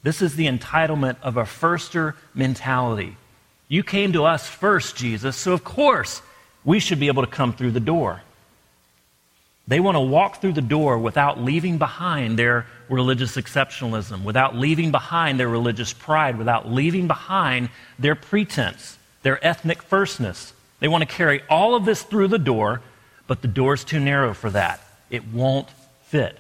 This 0.03 0.21
is 0.21 0.35
the 0.35 0.47
entitlement 0.47 1.17
of 1.21 1.37
a 1.37 1.43
firster 1.43 2.13
mentality. 2.33 3.17
You 3.67 3.83
came 3.83 4.13
to 4.13 4.25
us 4.25 4.47
first, 4.47 4.95
Jesus, 4.95 5.35
so 5.35 5.53
of 5.53 5.63
course 5.63 6.21
we 6.65 6.79
should 6.79 6.99
be 6.99 7.07
able 7.07 7.23
to 7.23 7.31
come 7.31 7.53
through 7.53 7.71
the 7.71 7.79
door. 7.79 8.23
They 9.67 9.79
want 9.79 9.95
to 9.95 10.01
walk 10.01 10.41
through 10.41 10.53
the 10.53 10.61
door 10.61 10.97
without 10.97 11.41
leaving 11.41 11.77
behind 11.77 12.37
their 12.37 12.67
religious 12.89 13.35
exceptionalism, 13.35 14.23
without 14.23 14.55
leaving 14.55 14.91
behind 14.91 15.39
their 15.39 15.47
religious 15.47 15.93
pride, 15.93 16.37
without 16.37 16.71
leaving 16.71 17.07
behind 17.07 17.69
their 17.97 18.15
pretense, 18.15 18.97
their 19.23 19.43
ethnic 19.45 19.81
firstness. 19.81 20.53
They 20.79 20.87
want 20.87 21.01
to 21.01 21.07
carry 21.07 21.41
all 21.49 21.73
of 21.73 21.85
this 21.85 22.03
through 22.03 22.27
the 22.27 22.37
door, 22.37 22.81
but 23.27 23.41
the 23.41 23.47
door's 23.47 23.83
too 23.83 23.99
narrow 23.99 24.33
for 24.33 24.51
that. 24.51 24.81
It 25.09 25.27
won't 25.27 25.69
fit. 26.03 26.37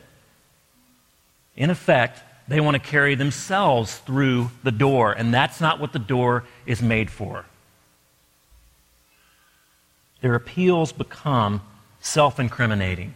In 1.55 1.71
effect, 1.71 2.21
they 2.47 2.59
want 2.59 2.75
to 2.75 2.79
carry 2.79 3.15
themselves 3.15 3.97
through 3.97 4.51
the 4.63 4.71
door, 4.71 5.13
and 5.13 5.33
that's 5.33 5.59
not 5.59 5.79
what 5.79 5.93
the 5.93 5.99
door 5.99 6.43
is 6.67 6.81
made 6.81 7.09
for. 7.09 7.45
Their 10.25 10.33
appeals 10.33 10.91
become 10.91 11.61
self 11.99 12.39
incriminating. 12.39 13.13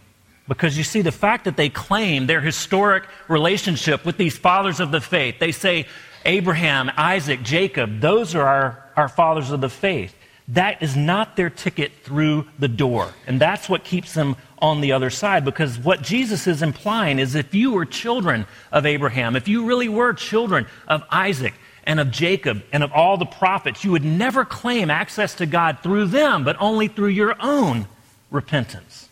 Because 0.47 0.77
you 0.77 0.83
see, 0.83 1.01
the 1.01 1.11
fact 1.11 1.45
that 1.45 1.57
they 1.57 1.67
claim 1.67 2.27
their 2.27 2.39
historic 2.39 3.05
relationship 3.27 4.05
with 4.05 4.17
these 4.17 4.37
fathers 4.37 4.79
of 4.79 4.91
the 4.91 5.01
faith, 5.01 5.39
they 5.39 5.51
say, 5.51 5.87
Abraham, 6.23 6.91
Isaac, 6.95 7.41
Jacob, 7.41 7.99
those 7.99 8.35
are 8.35 8.45
our, 8.45 8.91
our 8.95 9.09
fathers 9.09 9.49
of 9.49 9.59
the 9.59 9.69
faith. 9.69 10.13
That 10.49 10.83
is 10.83 10.95
not 10.95 11.35
their 11.35 11.49
ticket 11.49 11.93
through 12.03 12.47
the 12.59 12.67
door. 12.67 13.11
And 13.25 13.41
that's 13.41 13.67
what 13.67 13.83
keeps 13.83 14.13
them 14.13 14.35
on 14.59 14.79
the 14.79 14.91
other 14.91 15.09
side 15.09 15.43
because 15.43 15.79
what 15.79 16.03
Jesus 16.03 16.45
is 16.45 16.61
implying 16.61 17.17
is 17.17 17.33
if 17.33 17.55
you 17.55 17.71
were 17.71 17.85
children 17.85 18.45
of 18.71 18.85
Abraham, 18.85 19.35
if 19.35 19.47
you 19.47 19.65
really 19.65 19.89
were 19.89 20.13
children 20.13 20.67
of 20.87 21.01
Isaac 21.09 21.55
and 21.89 21.99
of 21.99 22.11
Jacob 22.11 22.63
and 22.71 22.83
of 22.83 22.91
all 22.91 23.17
the 23.17 23.25
prophets, 23.25 23.83
you 23.83 23.89
would 23.89 24.05
never 24.05 24.45
claim 24.45 24.91
access 24.91 25.33
to 25.33 25.47
God 25.47 25.79
through 25.81 26.05
them, 26.05 26.43
but 26.43 26.55
only 26.59 26.87
through 26.87 27.07
your 27.07 27.35
own 27.39 27.87
repentance. 28.29 29.09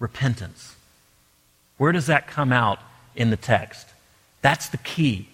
Repentance. 0.00 0.74
Where 1.76 1.92
does 1.92 2.06
that 2.06 2.26
come 2.26 2.52
out 2.52 2.80
in 3.14 3.30
the 3.30 3.36
text? 3.36 3.86
That's 4.42 4.70
the 4.70 4.76
key. 4.78 5.28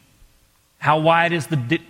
How 0.80 1.00
wide 1.00 1.33
is 1.33 1.47
the 1.47 1.80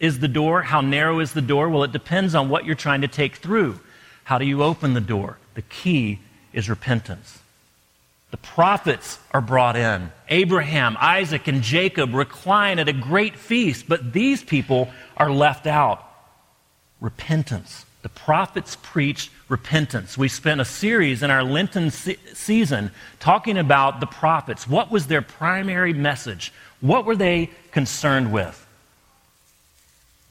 is 0.00 0.20
the 0.20 0.28
door? 0.28 0.62
How 0.62 0.80
narrow 0.80 1.20
is 1.20 1.34
the 1.34 1.42
door? 1.42 1.68
Well, 1.68 1.84
it 1.84 1.92
depends 1.92 2.34
on 2.34 2.48
what 2.48 2.64
you're 2.64 2.76
trying 2.76 3.02
to 3.02 3.08
take 3.08 3.36
through. 3.36 3.78
How 4.24 4.38
do 4.38 4.46
you 4.46 4.62
open 4.62 4.94
the 4.94 5.02
door? 5.02 5.36
The 5.52 5.62
key 5.62 6.20
is 6.54 6.70
repentance. 6.70 7.40
The 8.30 8.36
prophets 8.36 9.18
are 9.32 9.40
brought 9.40 9.76
in. 9.76 10.12
Abraham, 10.28 10.96
Isaac, 11.00 11.48
and 11.48 11.62
Jacob 11.62 12.14
recline 12.14 12.78
at 12.78 12.88
a 12.88 12.92
great 12.92 13.36
feast, 13.36 13.86
but 13.88 14.12
these 14.12 14.42
people 14.42 14.90
are 15.16 15.30
left 15.30 15.66
out. 15.66 16.04
Repentance. 17.00 17.86
The 18.02 18.08
prophets 18.08 18.76
preached 18.82 19.30
repentance. 19.48 20.18
We 20.18 20.28
spent 20.28 20.60
a 20.60 20.64
series 20.64 21.22
in 21.22 21.30
our 21.30 21.42
Lenten 21.42 21.90
se- 21.90 22.18
season 22.34 22.90
talking 23.18 23.56
about 23.56 24.00
the 24.00 24.06
prophets. 24.06 24.68
What 24.68 24.90
was 24.90 25.06
their 25.06 25.22
primary 25.22 25.92
message? 25.92 26.52
What 26.80 27.06
were 27.06 27.16
they 27.16 27.50
concerned 27.72 28.32
with? 28.32 28.66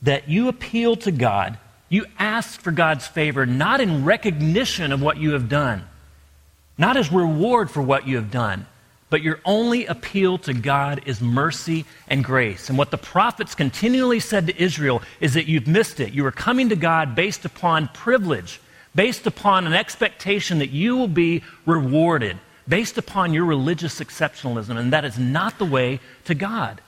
that 0.01 0.29
you 0.29 0.47
appeal 0.47 0.95
to 0.97 1.11
God, 1.11 1.57
you 1.89 2.05
ask 2.19 2.59
for 2.61 2.71
God's 2.71 3.07
favor, 3.07 3.45
not 3.45 3.81
in 3.81 4.05
recognition 4.05 4.91
of 4.91 5.01
what 5.01 5.17
you 5.17 5.31
have 5.31 5.49
done, 5.49 5.83
not 6.77 6.97
as 6.97 7.11
reward 7.11 7.71
for 7.71 7.81
what 7.81 8.07
you 8.07 8.15
have 8.15 8.31
done, 8.31 8.65
but 9.09 9.21
your 9.21 9.39
only 9.45 9.85
appeal 9.85 10.37
to 10.39 10.53
God 10.53 11.01
is 11.05 11.21
mercy 11.21 11.85
and 12.07 12.23
grace. 12.23 12.69
And 12.69 12.77
what 12.77 12.91
the 12.91 12.97
prophets 12.97 13.55
continually 13.55 14.19
said 14.19 14.47
to 14.47 14.61
Israel 14.61 15.01
is 15.21 15.33
that 15.33 15.47
you've 15.47 15.67
missed 15.67 15.99
it. 15.99 16.13
You 16.13 16.25
are 16.25 16.31
coming 16.31 16.69
to 16.69 16.75
God 16.75 17.15
based 17.15 17.45
upon 17.45 17.87
privilege, 17.89 18.59
based 18.93 19.25
upon 19.25 19.65
an 19.65 19.73
expectation 19.73 20.59
that 20.59 20.71
you 20.71 20.97
will 20.97 21.07
be 21.07 21.43
rewarded, 21.65 22.37
based 22.67 22.97
upon 22.97 23.33
your 23.33 23.45
religious 23.45 23.99
exceptionalism, 24.01 24.77
and 24.77 24.91
that 24.91 25.05
is 25.05 25.17
not 25.17 25.57
the 25.57 25.65
way 25.65 26.01
to 26.25 26.35
God. 26.35 26.81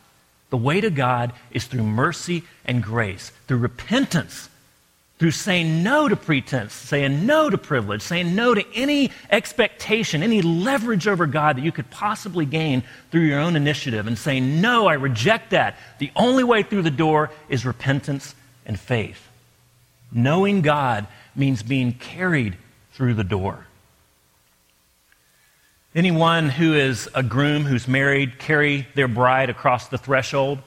The 0.49 0.57
way 0.57 0.81
to 0.81 0.89
God 0.89 1.31
is 1.51 1.65
through 1.65 1.83
mercy 1.83 2.43
and 2.65 2.83
grace, 2.83 3.31
through 3.47 3.59
repentance, 3.59 4.49
through 5.19 5.31
saying 5.31 5.83
no 5.83 6.07
to 6.07 6.15
pretense, 6.15 6.73
saying 6.73 7.25
no 7.25 7.49
to 7.49 7.57
privilege, 7.57 8.01
saying 8.01 8.33
no 8.33 8.55
to 8.55 8.65
any 8.73 9.11
expectation, 9.29 10.23
any 10.23 10.41
leverage 10.41 11.07
over 11.07 11.27
God 11.27 11.57
that 11.57 11.63
you 11.63 11.73
could 11.73 11.89
possibly 11.91 12.45
gain 12.45 12.83
through 13.11 13.23
your 13.23 13.39
own 13.39 13.57
initiative, 13.57 14.07
and 14.07 14.17
saying, 14.17 14.61
No, 14.61 14.87
I 14.87 14.93
reject 14.93 15.51
that. 15.51 15.77
The 15.99 16.11
only 16.15 16.45
way 16.45 16.63
through 16.63 16.83
the 16.83 16.89
door 16.89 17.31
is 17.49 17.65
repentance 17.65 18.33
and 18.65 18.79
faith. 18.79 19.27
Knowing 20.09 20.61
God 20.61 21.05
means 21.35 21.63
being 21.63 21.93
carried 21.93 22.55
through 22.93 23.15
the 23.15 23.23
door. 23.25 23.65
Anyone 25.93 26.47
who 26.47 26.75
is 26.75 27.09
a 27.13 27.23
groom 27.23 27.65
who's 27.65 27.87
married 27.89 28.39
carry 28.39 28.87
their 28.95 29.07
bride 29.09 29.49
across 29.49 29.89
the 29.89 29.97
threshold? 29.97 30.59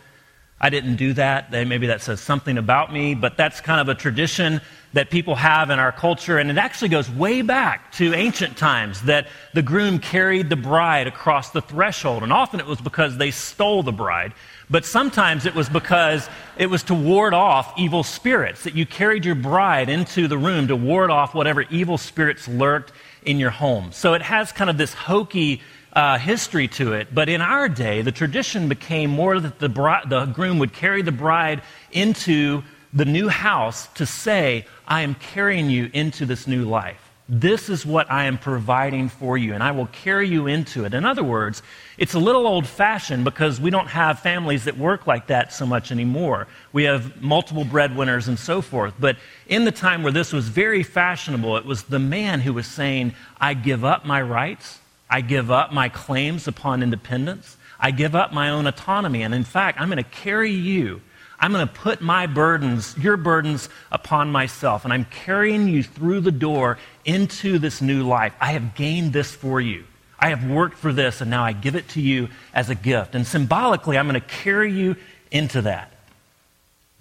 I 0.64 0.71
didn't 0.71 0.95
do 0.95 1.12
that. 1.14 1.50
Maybe 1.50 1.88
that 1.88 2.02
says 2.02 2.21
something 2.21 2.57
about 2.57 2.92
me, 2.92 3.16
but 3.16 3.37
that's 3.37 3.61
kind 3.61 3.81
of 3.81 3.88
a 3.88 3.99
tradition 3.99 4.61
that 4.92 5.11
people 5.11 5.35
have 5.35 5.71
in 5.71 5.78
our 5.81 5.90
culture. 5.90 6.38
And 6.38 6.50
it 6.50 6.59
actually 6.59 6.90
goes 6.90 7.11
way 7.11 7.42
back 7.42 7.90
to 7.92 8.14
ancient 8.14 8.57
times 8.57 9.02
that 9.02 9.26
the 9.54 9.62
groom 9.62 9.99
carried 9.99 10.50
the 10.50 10.57
bride 10.57 11.09
across 11.09 11.50
the 11.50 11.62
threshold. 11.62 12.23
And 12.23 12.33
often 12.33 12.61
it 12.61 12.66
was 12.66 12.81
because 12.81 13.16
they 13.16 13.33
stole 13.33 13.83
the 13.83 13.90
bride. 13.90 14.35
But 14.71 14.85
sometimes 14.85 15.47
it 15.47 15.54
was 15.54 15.69
because 15.69 16.28
it 16.57 16.66
was 16.66 16.85
to 16.85 16.95
ward 16.95 17.35
off 17.35 17.75
evil 17.76 18.04
spirits, 18.04 18.62
that 18.62 18.75
you 18.75 18.87
carried 18.87 19.25
your 19.25 19.35
bride 19.35 19.88
into 19.88 20.28
the 20.28 20.38
room 20.38 20.69
to 20.69 20.76
ward 20.76 21.11
off 21.11 21.35
whatever 21.35 21.62
evil 21.62 21.99
spirits 21.99 22.47
lurked 22.47 22.92
in 23.25 23.38
your 23.40 23.50
home. 23.50 23.92
So 23.92 24.14
it 24.14 24.23
has 24.23 24.52
kind 24.52 24.71
of 24.71 24.78
this 24.78 24.95
hokey 24.95 25.61
uh, 25.92 26.18
history 26.18 26.68
to 26.68 26.94
it. 26.94 27.14
But 27.14 27.28
in 27.28 27.40
our 27.40 27.68
day, 27.68 28.02
the 28.02 28.12
tradition 28.12 28.68
became 28.68 29.11
more 29.11 29.38
that 29.38 29.58
the, 29.58 29.68
the 29.68 30.26
groom 30.26 30.58
would 30.58 30.72
carry 30.72 31.02
the 31.02 31.12
bride 31.12 31.62
into 31.90 32.62
the 32.92 33.04
new 33.04 33.28
house 33.28 33.87
to 33.94 34.06
say, 34.06 34.66
I 34.87 35.02
am 35.02 35.14
carrying 35.14 35.70
you 35.70 35.90
into 35.92 36.26
this 36.26 36.46
new 36.46 36.64
life. 36.64 37.11
This 37.28 37.70
is 37.70 37.87
what 37.87 38.11
I 38.11 38.25
am 38.25 38.37
providing 38.37 39.08
for 39.08 39.38
you, 39.38 39.54
and 39.54 39.62
I 39.62 39.70
will 39.70 39.87
carry 39.87 40.28
you 40.28 40.49
into 40.49 40.84
it. 40.84 40.92
In 40.92 41.06
other 41.06 41.22
words, 41.22 41.62
it's 41.96 42.12
a 42.12 42.18
little 42.18 42.46
old 42.46 42.66
fashioned 42.66 43.25
because 43.25 43.61
we 43.61 43.70
don't 43.70 43.87
have 43.87 44.18
families 44.18 44.64
that 44.64 44.76
work 44.76 45.06
like 45.06 45.28
that 45.28 45.52
so 45.52 45.64
much 45.64 45.92
anymore. 45.92 46.46
We 46.72 46.82
have 46.84 47.22
multiple 47.22 47.64
breadwinners 47.64 48.28
and 48.28 48.38
so 48.38 48.61
forth. 48.61 48.92
But 48.99 49.16
in 49.46 49.64
the 49.64 49.72
time 49.72 50.02
where 50.02 50.12
this 50.12 50.32
was 50.32 50.49
very 50.49 50.82
fashionable, 50.82 51.56
it 51.56 51.64
was 51.64 51.84
the 51.84 52.00
man 52.00 52.40
who 52.40 52.52
was 52.52 52.66
saying, 52.66 53.14
I 53.40 53.54
give 53.54 53.84
up 53.84 54.04
my 54.04 54.20
rights, 54.20 54.80
I 55.12 55.21
give 55.21 55.50
up 55.50 55.75
my 55.75 55.90
claims 55.90 56.49
upon 56.49 56.83
independence. 56.83 57.59
I 57.78 57.90
give 57.90 58.14
up 58.14 58.33
my 58.33 58.49
own 58.49 58.66
autonomy. 58.66 59.21
And 59.23 59.35
in 59.35 59.45
fact, 59.45 59.78
I'm 59.78 59.88
going 59.88 60.02
to 60.02 60.11
carry 60.11 60.52
you. 60.52 61.02
I'm 61.38 61.52
going 61.52 61.69
to 61.69 61.73
put 61.73 62.00
my 62.00 62.26
burdens, 62.26 62.97
your 62.97 63.19
burdens, 63.19 63.69
upon 63.90 64.33
myself. 64.33 64.85
And 64.85 64.92
I'm 64.92 65.04
carrying 65.04 65.69
you 65.69 65.83
through 65.83 66.21
the 66.21 66.33
door 66.33 66.78
into 67.04 67.59
this 67.59 67.83
new 67.83 68.04
life. 68.09 68.33
I 68.40 68.52
have 68.52 68.75
gained 68.75 69.12
this 69.12 69.31
for 69.31 69.61
you. 69.61 69.85
I 70.19 70.31
have 70.31 70.49
worked 70.49 70.78
for 70.78 70.95
this, 70.95 71.21
and 71.21 71.28
now 71.28 71.45
I 71.45 71.52
give 71.52 71.76
it 71.76 71.90
to 71.90 72.00
you 72.00 72.31
as 72.54 72.71
a 72.71 72.75
gift. 72.75 73.14
And 73.14 73.26
symbolically, 73.26 73.99
I'm 73.99 74.09
going 74.09 74.19
to 74.19 74.26
carry 74.26 74.73
you 74.73 74.97
into 75.31 75.61
that. 75.62 75.92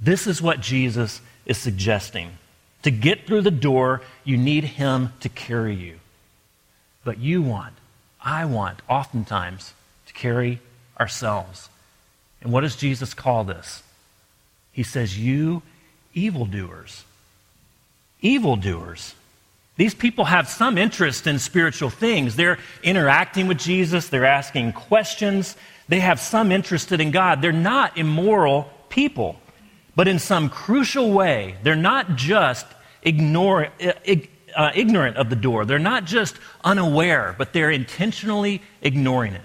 This 0.01 0.27
is 0.27 0.41
what 0.41 0.59
Jesus 0.59 1.21
is 1.45 1.57
suggesting. 1.57 2.31
To 2.83 2.91
get 2.91 3.25
through 3.25 3.43
the 3.43 3.51
door, 3.51 4.01
you 4.25 4.35
need 4.35 4.65
Him 4.65 5.13
to 5.21 5.29
carry 5.29 5.75
you. 5.75 5.99
But 7.05 7.17
you 7.19 7.41
want 7.41 7.73
I 8.23 8.45
want, 8.45 8.81
oftentimes, 8.89 9.73
to 10.07 10.13
carry 10.13 10.59
ourselves. 10.99 11.69
And 12.41 12.51
what 12.51 12.61
does 12.61 12.75
Jesus 12.75 13.13
call 13.13 13.43
this? 13.43 13.83
He 14.71 14.83
says, 14.83 15.17
You 15.17 15.61
evildoers. 16.13 17.05
Evildoers. 18.21 19.15
These 19.77 19.95
people 19.95 20.25
have 20.25 20.47
some 20.47 20.77
interest 20.77 21.25
in 21.25 21.39
spiritual 21.39 21.89
things. 21.89 22.35
They're 22.35 22.59
interacting 22.83 23.47
with 23.47 23.57
Jesus, 23.57 24.09
they're 24.09 24.25
asking 24.25 24.73
questions, 24.73 25.55
they 25.87 25.99
have 25.99 26.19
some 26.19 26.51
interest 26.51 26.91
in 26.91 27.11
God. 27.11 27.41
They're 27.41 27.51
not 27.51 27.97
immoral 27.97 28.69
people, 28.89 29.37
but 29.95 30.07
in 30.07 30.19
some 30.19 30.49
crucial 30.49 31.11
way, 31.11 31.55
they're 31.63 31.75
not 31.75 32.15
just 32.15 32.65
ignore, 33.01 33.69
eh, 33.79 33.93
uh, 34.55 34.71
ignorant 34.75 35.17
of 35.17 35.29
the 35.29 35.35
door. 35.35 35.65
They're 35.65 35.79
not 35.79 36.05
just 36.05 36.35
unaware, 36.63 37.35
but 37.37 37.53
they're 37.53 37.71
intentionally 37.71 38.61
ignoring 38.81 39.33
it. 39.33 39.41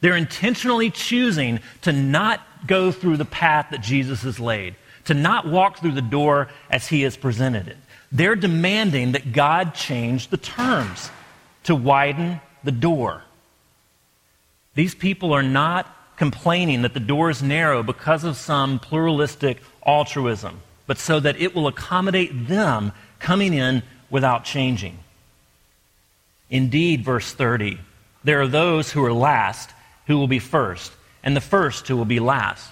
They're 0.00 0.16
intentionally 0.16 0.90
choosing 0.90 1.60
to 1.82 1.92
not 1.92 2.40
go 2.66 2.92
through 2.92 3.16
the 3.16 3.24
path 3.24 3.68
that 3.70 3.80
Jesus 3.80 4.22
has 4.22 4.38
laid, 4.38 4.76
to 5.04 5.14
not 5.14 5.46
walk 5.46 5.78
through 5.78 5.92
the 5.92 6.02
door 6.02 6.48
as 6.70 6.86
he 6.86 7.02
has 7.02 7.16
presented 7.16 7.68
it. 7.68 7.76
They're 8.10 8.36
demanding 8.36 9.12
that 9.12 9.32
God 9.32 9.74
change 9.74 10.28
the 10.28 10.36
terms 10.36 11.10
to 11.64 11.74
widen 11.74 12.40
the 12.64 12.72
door. 12.72 13.22
These 14.74 14.94
people 14.94 15.32
are 15.32 15.42
not 15.42 15.94
complaining 16.16 16.82
that 16.82 16.94
the 16.94 17.00
door 17.00 17.30
is 17.30 17.42
narrow 17.42 17.82
because 17.82 18.24
of 18.24 18.36
some 18.36 18.78
pluralistic 18.78 19.62
altruism, 19.86 20.60
but 20.86 20.98
so 20.98 21.20
that 21.20 21.40
it 21.40 21.54
will 21.54 21.66
accommodate 21.66 22.48
them 22.48 22.92
coming 23.18 23.54
in 23.54 23.82
without 24.10 24.44
changing. 24.44 24.98
Indeed, 26.50 27.04
verse 27.04 27.32
30, 27.32 27.78
there 28.24 28.40
are 28.40 28.48
those 28.48 28.90
who 28.90 29.04
are 29.04 29.12
last 29.12 29.70
who 30.06 30.16
will 30.16 30.28
be 30.28 30.38
first, 30.38 30.92
and 31.22 31.36
the 31.36 31.40
first 31.40 31.86
who 31.88 31.96
will 31.96 32.04
be 32.04 32.20
last. 32.20 32.70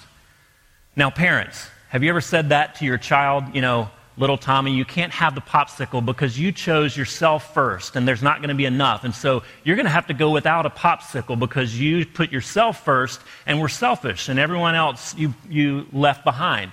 Now, 0.96 1.10
parents, 1.10 1.68
have 1.90 2.02
you 2.02 2.08
ever 2.08 2.22
said 2.22 2.48
that 2.48 2.76
to 2.76 2.84
your 2.86 2.98
child? 2.98 3.54
You 3.54 3.60
know, 3.60 3.90
little 4.16 4.38
Tommy, 4.38 4.72
you 4.74 4.84
can't 4.84 5.12
have 5.12 5.34
the 5.34 5.42
popsicle 5.42 6.04
because 6.04 6.38
you 6.38 6.52
chose 6.52 6.96
yourself 6.96 7.52
first, 7.52 7.96
and 7.96 8.08
there's 8.08 8.22
not 8.22 8.38
going 8.38 8.48
to 8.48 8.54
be 8.54 8.64
enough. 8.64 9.04
And 9.04 9.14
so 9.14 9.42
you're 9.62 9.76
going 9.76 9.86
to 9.86 9.92
have 9.92 10.06
to 10.06 10.14
go 10.14 10.30
without 10.30 10.64
a 10.64 10.70
popsicle 10.70 11.38
because 11.38 11.78
you 11.78 12.06
put 12.06 12.32
yourself 12.32 12.82
first 12.84 13.20
and 13.44 13.60
were 13.60 13.68
selfish, 13.68 14.28
and 14.28 14.38
everyone 14.38 14.74
else 14.74 15.14
you, 15.16 15.34
you 15.48 15.86
left 15.92 16.24
behind. 16.24 16.72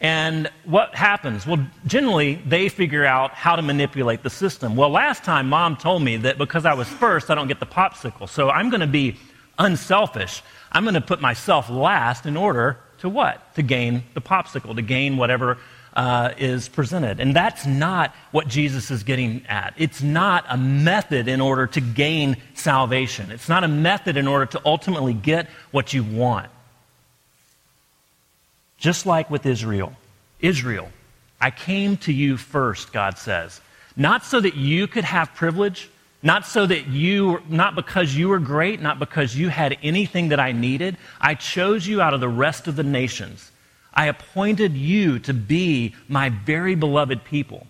And 0.00 0.48
what 0.64 0.94
happens? 0.94 1.46
Well, 1.46 1.66
generally, 1.86 2.36
they 2.46 2.68
figure 2.68 3.04
out 3.04 3.32
how 3.32 3.56
to 3.56 3.62
manipulate 3.62 4.22
the 4.22 4.30
system. 4.30 4.76
Well, 4.76 4.90
last 4.90 5.24
time, 5.24 5.48
mom 5.48 5.76
told 5.76 6.02
me 6.02 6.18
that 6.18 6.38
because 6.38 6.64
I 6.64 6.74
was 6.74 6.88
first, 6.88 7.30
I 7.30 7.34
don't 7.34 7.48
get 7.48 7.58
the 7.58 7.66
popsicle. 7.66 8.28
So 8.28 8.48
I'm 8.48 8.70
going 8.70 8.80
to 8.80 8.86
be 8.86 9.16
unselfish. 9.58 10.42
I'm 10.70 10.84
going 10.84 10.94
to 10.94 11.00
put 11.00 11.20
myself 11.20 11.68
last 11.68 12.26
in 12.26 12.36
order 12.36 12.78
to 12.98 13.08
what? 13.08 13.54
To 13.56 13.62
gain 13.62 14.04
the 14.14 14.20
popsicle, 14.20 14.74
to 14.76 14.82
gain 14.82 15.16
whatever 15.16 15.58
uh, 15.94 16.32
is 16.38 16.68
presented. 16.68 17.18
And 17.18 17.34
that's 17.34 17.66
not 17.66 18.14
what 18.30 18.46
Jesus 18.46 18.92
is 18.92 19.02
getting 19.02 19.44
at. 19.46 19.74
It's 19.76 20.00
not 20.00 20.44
a 20.48 20.56
method 20.56 21.26
in 21.26 21.40
order 21.40 21.66
to 21.66 21.80
gain 21.80 22.36
salvation, 22.54 23.32
it's 23.32 23.48
not 23.48 23.64
a 23.64 23.68
method 23.68 24.16
in 24.16 24.28
order 24.28 24.46
to 24.46 24.60
ultimately 24.64 25.14
get 25.14 25.48
what 25.72 25.92
you 25.92 26.04
want. 26.04 26.50
Just 28.78 29.06
like 29.06 29.30
with 29.30 29.44
Israel. 29.44 29.92
Israel, 30.40 30.88
I 31.40 31.50
came 31.50 31.96
to 31.98 32.12
you 32.12 32.36
first, 32.36 32.92
God 32.92 33.18
says. 33.18 33.60
Not 33.96 34.24
so 34.24 34.40
that 34.40 34.54
you 34.54 34.86
could 34.86 35.04
have 35.04 35.34
privilege, 35.34 35.90
not 36.22 36.46
so 36.46 36.66
that 36.66 36.86
you, 36.86 37.42
not 37.48 37.74
because 37.74 38.14
you 38.14 38.28
were 38.28 38.38
great, 38.38 38.80
not 38.80 38.98
because 38.98 39.36
you 39.36 39.48
had 39.48 39.76
anything 39.82 40.28
that 40.28 40.40
I 40.40 40.52
needed. 40.52 40.96
I 41.20 41.34
chose 41.34 41.86
you 41.86 42.00
out 42.00 42.14
of 42.14 42.20
the 42.20 42.28
rest 42.28 42.66
of 42.68 42.76
the 42.76 42.82
nations. 42.82 43.50
I 43.92 44.06
appointed 44.06 44.76
you 44.76 45.18
to 45.20 45.34
be 45.34 45.94
my 46.08 46.28
very 46.28 46.74
beloved 46.76 47.24
people. 47.24 47.66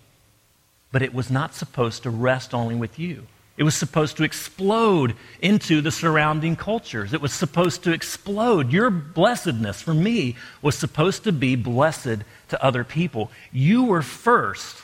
But 0.92 1.02
it 1.02 1.14
was 1.14 1.30
not 1.30 1.54
supposed 1.54 2.02
to 2.02 2.10
rest 2.10 2.54
only 2.54 2.74
with 2.74 2.98
you. 2.98 3.26
It 3.58 3.64
was 3.64 3.74
supposed 3.74 4.16
to 4.18 4.22
explode 4.22 5.16
into 5.42 5.80
the 5.80 5.90
surrounding 5.90 6.54
cultures. 6.54 7.12
It 7.12 7.20
was 7.20 7.32
supposed 7.32 7.82
to 7.82 7.92
explode. 7.92 8.72
Your 8.72 8.88
blessedness 8.88 9.82
for 9.82 9.92
me 9.92 10.36
was 10.62 10.78
supposed 10.78 11.24
to 11.24 11.32
be 11.32 11.56
blessed 11.56 12.18
to 12.50 12.64
other 12.64 12.84
people. 12.84 13.32
You 13.50 13.82
were 13.82 14.02
first, 14.02 14.76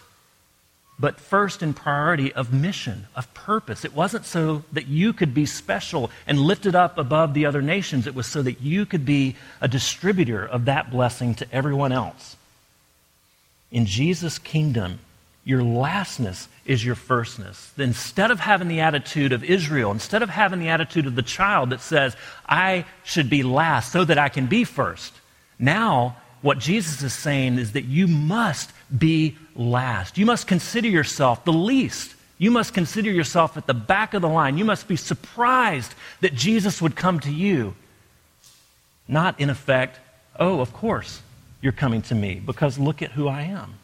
but 0.99 1.21
first 1.21 1.63
in 1.63 1.73
priority 1.73 2.33
of 2.33 2.53
mission, 2.53 3.07
of 3.15 3.33
purpose. 3.33 3.85
It 3.85 3.95
wasn't 3.95 4.27
so 4.27 4.65
that 4.73 4.89
you 4.89 5.13
could 5.13 5.35
be 5.35 5.47
special 5.47 6.11
and 6.27 6.41
lifted 6.41 6.75
up 6.75 6.99
above 6.99 7.33
the 7.33 7.47
other 7.47 7.63
nations. 7.63 8.09
It 8.09 8.15
was 8.17 8.27
so 8.27 8.43
that 8.43 8.61
you 8.61 8.87
could 8.87 9.05
be 9.05 9.37
a 9.61 9.69
distributor 9.69 10.45
of 10.45 10.65
that 10.65 10.91
blessing 10.91 11.37
to 11.37 11.47
everyone 11.53 11.93
else. 11.93 12.37
In 13.71 13.87
Jesus' 13.87 14.41
kingdom, 14.41 14.99
your 15.45 15.63
lastness 15.63 16.49
is 16.65 16.85
your 16.85 16.95
firstness. 16.95 17.73
Instead 17.77 18.31
of 18.31 18.41
having 18.41 18.69
the 18.69 18.81
attitude 18.81 19.33
of 19.33 19.45
Israel, 19.45 19.91
instead 19.91 20.23
of 20.23 20.31
having 20.31 20.59
the 20.59 20.69
attitude 20.69 21.07
of 21.07 21.15
the 21.15 21.23
child 21.23 21.71
that 21.71 21.81
says, 21.81 22.17
I 22.49 22.87
should 23.03 23.29
be 23.29 23.43
last 23.43 23.93
so 23.93 24.05
that 24.05 24.19
I 24.19 24.31
can 24.31 24.47
be 24.47 24.65
first, 24.65 25.13
now 25.59 26.17
what 26.41 26.59
Jesus 26.59 27.03
is 27.03 27.13
saying 27.13 27.59
is 27.59 27.73
that 27.73 27.85
you 27.85 28.07
must 28.07 28.71
be 28.97 29.37
last. 29.55 30.17
You 30.17 30.27
must 30.27 30.47
consider 30.47 30.89
yourself 30.89 31.45
the 31.45 31.53
least. 31.53 32.15
You 32.39 32.51
must 32.51 32.75
consider 32.75 33.11
yourself 33.11 33.57
at 33.57 33.67
the 33.67 33.75
back 33.75 34.15
of 34.15 34.23
the 34.23 34.29
line. 34.29 34.59
You 34.59 34.65
must 34.65 34.89
be 34.89 34.97
surprised 34.97 35.95
that 36.21 36.35
Jesus 36.35 36.81
would 36.83 36.97
come 36.97 37.21
to 37.21 37.31
you. 37.31 37.75
Not, 39.07 39.39
in 39.39 39.51
effect, 39.51 40.01
oh, 40.39 40.61
of 40.61 40.73
course, 40.73 41.23
you're 41.61 41.73
coming 41.73 42.03
to 42.03 42.15
me 42.15 42.43
because 42.45 42.79
look 42.79 43.03
at 43.03 43.13
who 43.13 43.29
I 43.29 43.43
am. 43.43 43.75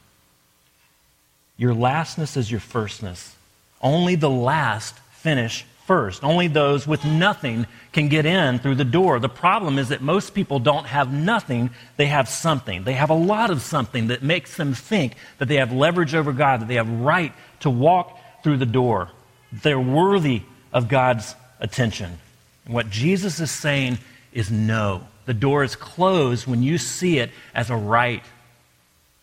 Your 1.61 1.75
lastness 1.75 2.38
is 2.38 2.51
your 2.51 2.59
firstness. 2.59 3.37
Only 3.83 4.14
the 4.14 4.31
last 4.31 4.99
finish 5.12 5.66
first. 5.87 6.25
Only 6.25 6.49
those 6.49 6.87
with 6.87 7.05
nothing 7.05 7.66
can 7.92 8.09
get 8.09 8.25
in 8.25 8.61
through 8.61 8.77
the 8.77 8.85
door. 8.85 9.18
The 9.18 9.29
problem 9.29 9.79
is 9.79 9.90
that 9.90 10.01
most 10.01 10.33
people 10.33 10.59
don't 10.59 10.87
have 10.87 11.12
nothing, 11.12 11.68
they 11.99 12.07
have 12.07 12.31
something. 12.31 12.85
They 12.85 12.94
have 12.94 13.11
a 13.11 13.14
lot 13.14 13.51
of 13.51 13.61
something 13.61 14.07
that 14.07 14.23
makes 14.23 14.57
them 14.57 14.73
think 14.73 15.12
that 15.37 15.49
they 15.49 15.57
have 15.57 15.70
leverage 15.70 16.14
over 16.14 16.33
God, 16.33 16.62
that 16.62 16.68
they 16.68 16.77
have 16.77 16.88
right 16.88 17.35
to 17.61 17.68
walk 17.68 18.18
through 18.42 18.57
the 18.57 18.64
door. 18.64 19.11
They're 19.53 19.79
worthy 19.79 20.40
of 20.73 20.88
God's 20.88 21.35
attention. 21.61 22.20
And 22.64 22.73
what 22.73 22.88
Jesus 22.88 23.38
is 23.38 23.51
saying 23.51 23.99
is 24.33 24.51
no 24.51 25.03
The 25.27 25.35
door 25.35 25.62
is 25.62 25.77
closed 25.77 26.46
when 26.46 26.62
you 26.62 26.79
see 26.79 27.18
it 27.18 27.31
as 27.55 27.68
a 27.68 27.77
right. 27.77 28.23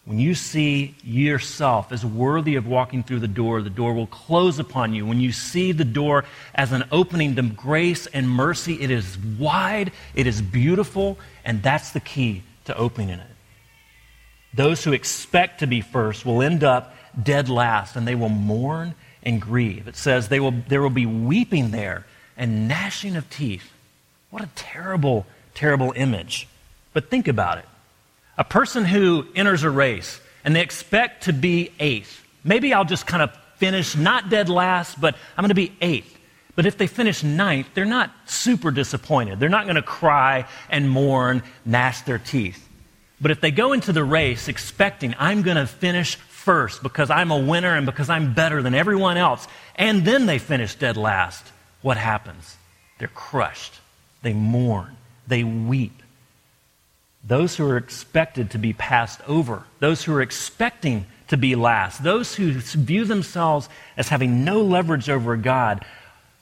When 0.07 0.19
you 0.19 0.35
see 0.35 0.95
yourself 1.03 1.91
as 1.91 2.05
worthy 2.05 2.55
of 2.55 2.65
walking 2.65 3.03
through 3.03 3.19
the 3.19 3.27
door, 3.27 3.61
the 3.61 3.69
door 3.69 3.93
will 3.93 4.07
close 4.07 4.57
upon 4.57 4.93
you. 4.93 5.05
When 5.05 5.19
you 5.19 5.33
see 5.33 5.73
the 5.73 5.83
door 5.83 6.23
as 6.55 6.71
an 6.71 6.85
opening 6.93 7.35
to 7.35 7.41
grace 7.41 8.07
and 8.07 8.29
mercy, 8.29 8.81
it 8.81 8.89
is 8.89 9.17
wide, 9.37 9.91
it 10.15 10.25
is 10.25 10.41
beautiful, 10.41 11.19
and 11.43 11.61
that's 11.61 11.91
the 11.91 11.99
key 11.99 12.43
to 12.63 12.77
opening 12.77 13.19
it. 13.19 13.27
Those 14.53 14.81
who 14.81 14.93
expect 14.93 15.59
to 15.59 15.67
be 15.67 15.81
first 15.81 16.25
will 16.25 16.41
end 16.41 16.63
up 16.63 16.95
dead 17.21 17.49
last, 17.49 17.97
and 17.97 18.07
they 18.07 18.15
will 18.15 18.29
mourn 18.29 18.95
and 19.23 19.41
grieve. 19.41 19.89
It 19.89 19.97
says 19.97 20.29
they 20.29 20.39
will, 20.39 20.53
there 20.69 20.81
will 20.81 20.89
be 20.89 21.05
weeping 21.05 21.71
there 21.71 22.05
and 22.37 22.69
gnashing 22.69 23.17
of 23.17 23.29
teeth. 23.29 23.73
What 24.29 24.41
a 24.41 24.49
terrible, 24.55 25.25
terrible 25.53 25.91
image. 25.97 26.47
But 26.93 27.09
think 27.09 27.27
about 27.27 27.57
it. 27.57 27.65
A 28.37 28.43
person 28.43 28.85
who 28.85 29.25
enters 29.35 29.63
a 29.63 29.69
race 29.69 30.21
and 30.43 30.55
they 30.55 30.61
expect 30.61 31.23
to 31.23 31.33
be 31.33 31.71
eighth. 31.79 32.23
Maybe 32.43 32.73
I'll 32.73 32.85
just 32.85 33.07
kind 33.07 33.23
of 33.23 33.31
finish 33.57 33.95
not 33.95 34.29
dead 34.29 34.49
last, 34.49 34.99
but 35.01 35.15
I'm 35.35 35.41
going 35.41 35.49
to 35.49 35.55
be 35.55 35.73
eighth. 35.81 36.17
But 36.55 36.65
if 36.65 36.77
they 36.77 36.87
finish 36.87 37.23
ninth, 37.23 37.67
they're 37.73 37.85
not 37.85 38.11
super 38.25 38.71
disappointed. 38.71 39.39
They're 39.39 39.49
not 39.49 39.65
going 39.65 39.75
to 39.75 39.81
cry 39.81 40.47
and 40.69 40.89
mourn, 40.89 41.43
gnash 41.65 42.01
their 42.01 42.17
teeth. 42.17 42.67
But 43.19 43.31
if 43.31 43.41
they 43.41 43.51
go 43.51 43.73
into 43.73 43.93
the 43.93 44.03
race 44.03 44.47
expecting, 44.47 45.15
I'm 45.17 45.41
going 45.41 45.57
to 45.57 45.67
finish 45.67 46.15
first 46.15 46.81
because 46.81 47.09
I'm 47.09 47.31
a 47.31 47.37
winner 47.37 47.75
and 47.75 47.85
because 47.85 48.09
I'm 48.09 48.33
better 48.33 48.61
than 48.61 48.73
everyone 48.73 49.17
else, 49.17 49.47
and 49.75 50.05
then 50.05 50.25
they 50.25 50.39
finish 50.39 50.75
dead 50.75 50.97
last, 50.97 51.45
what 51.81 51.97
happens? 51.97 52.57
They're 52.99 53.07
crushed. 53.07 53.73
They 54.21 54.33
mourn. 54.33 54.95
They 55.27 55.43
weep. 55.43 56.01
Those 57.27 57.57
who 57.57 57.69
are 57.69 57.77
expected 57.77 58.51
to 58.51 58.57
be 58.57 58.71
passed 58.71 59.19
over, 59.27 59.63
those 59.79 60.03
who 60.03 60.13
are 60.13 60.21
expecting 60.21 61.05
to 61.27 61.35
be 61.35 61.55
last, 61.55 62.01
those 62.01 62.35
who 62.35 62.53
view 62.53 63.03
themselves 63.03 63.67
as 63.97 64.07
having 64.07 64.45
no 64.45 64.61
leverage 64.61 65.09
over 65.09 65.35
God, 65.35 65.83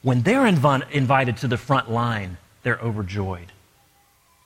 when 0.03 0.21
they're 0.21 0.43
inv- 0.43 0.91
invited 0.91 1.37
to 1.37 1.47
the 1.47 1.57
front 1.57 1.89
line, 1.89 2.37
they're 2.61 2.77
overjoyed. 2.77 3.51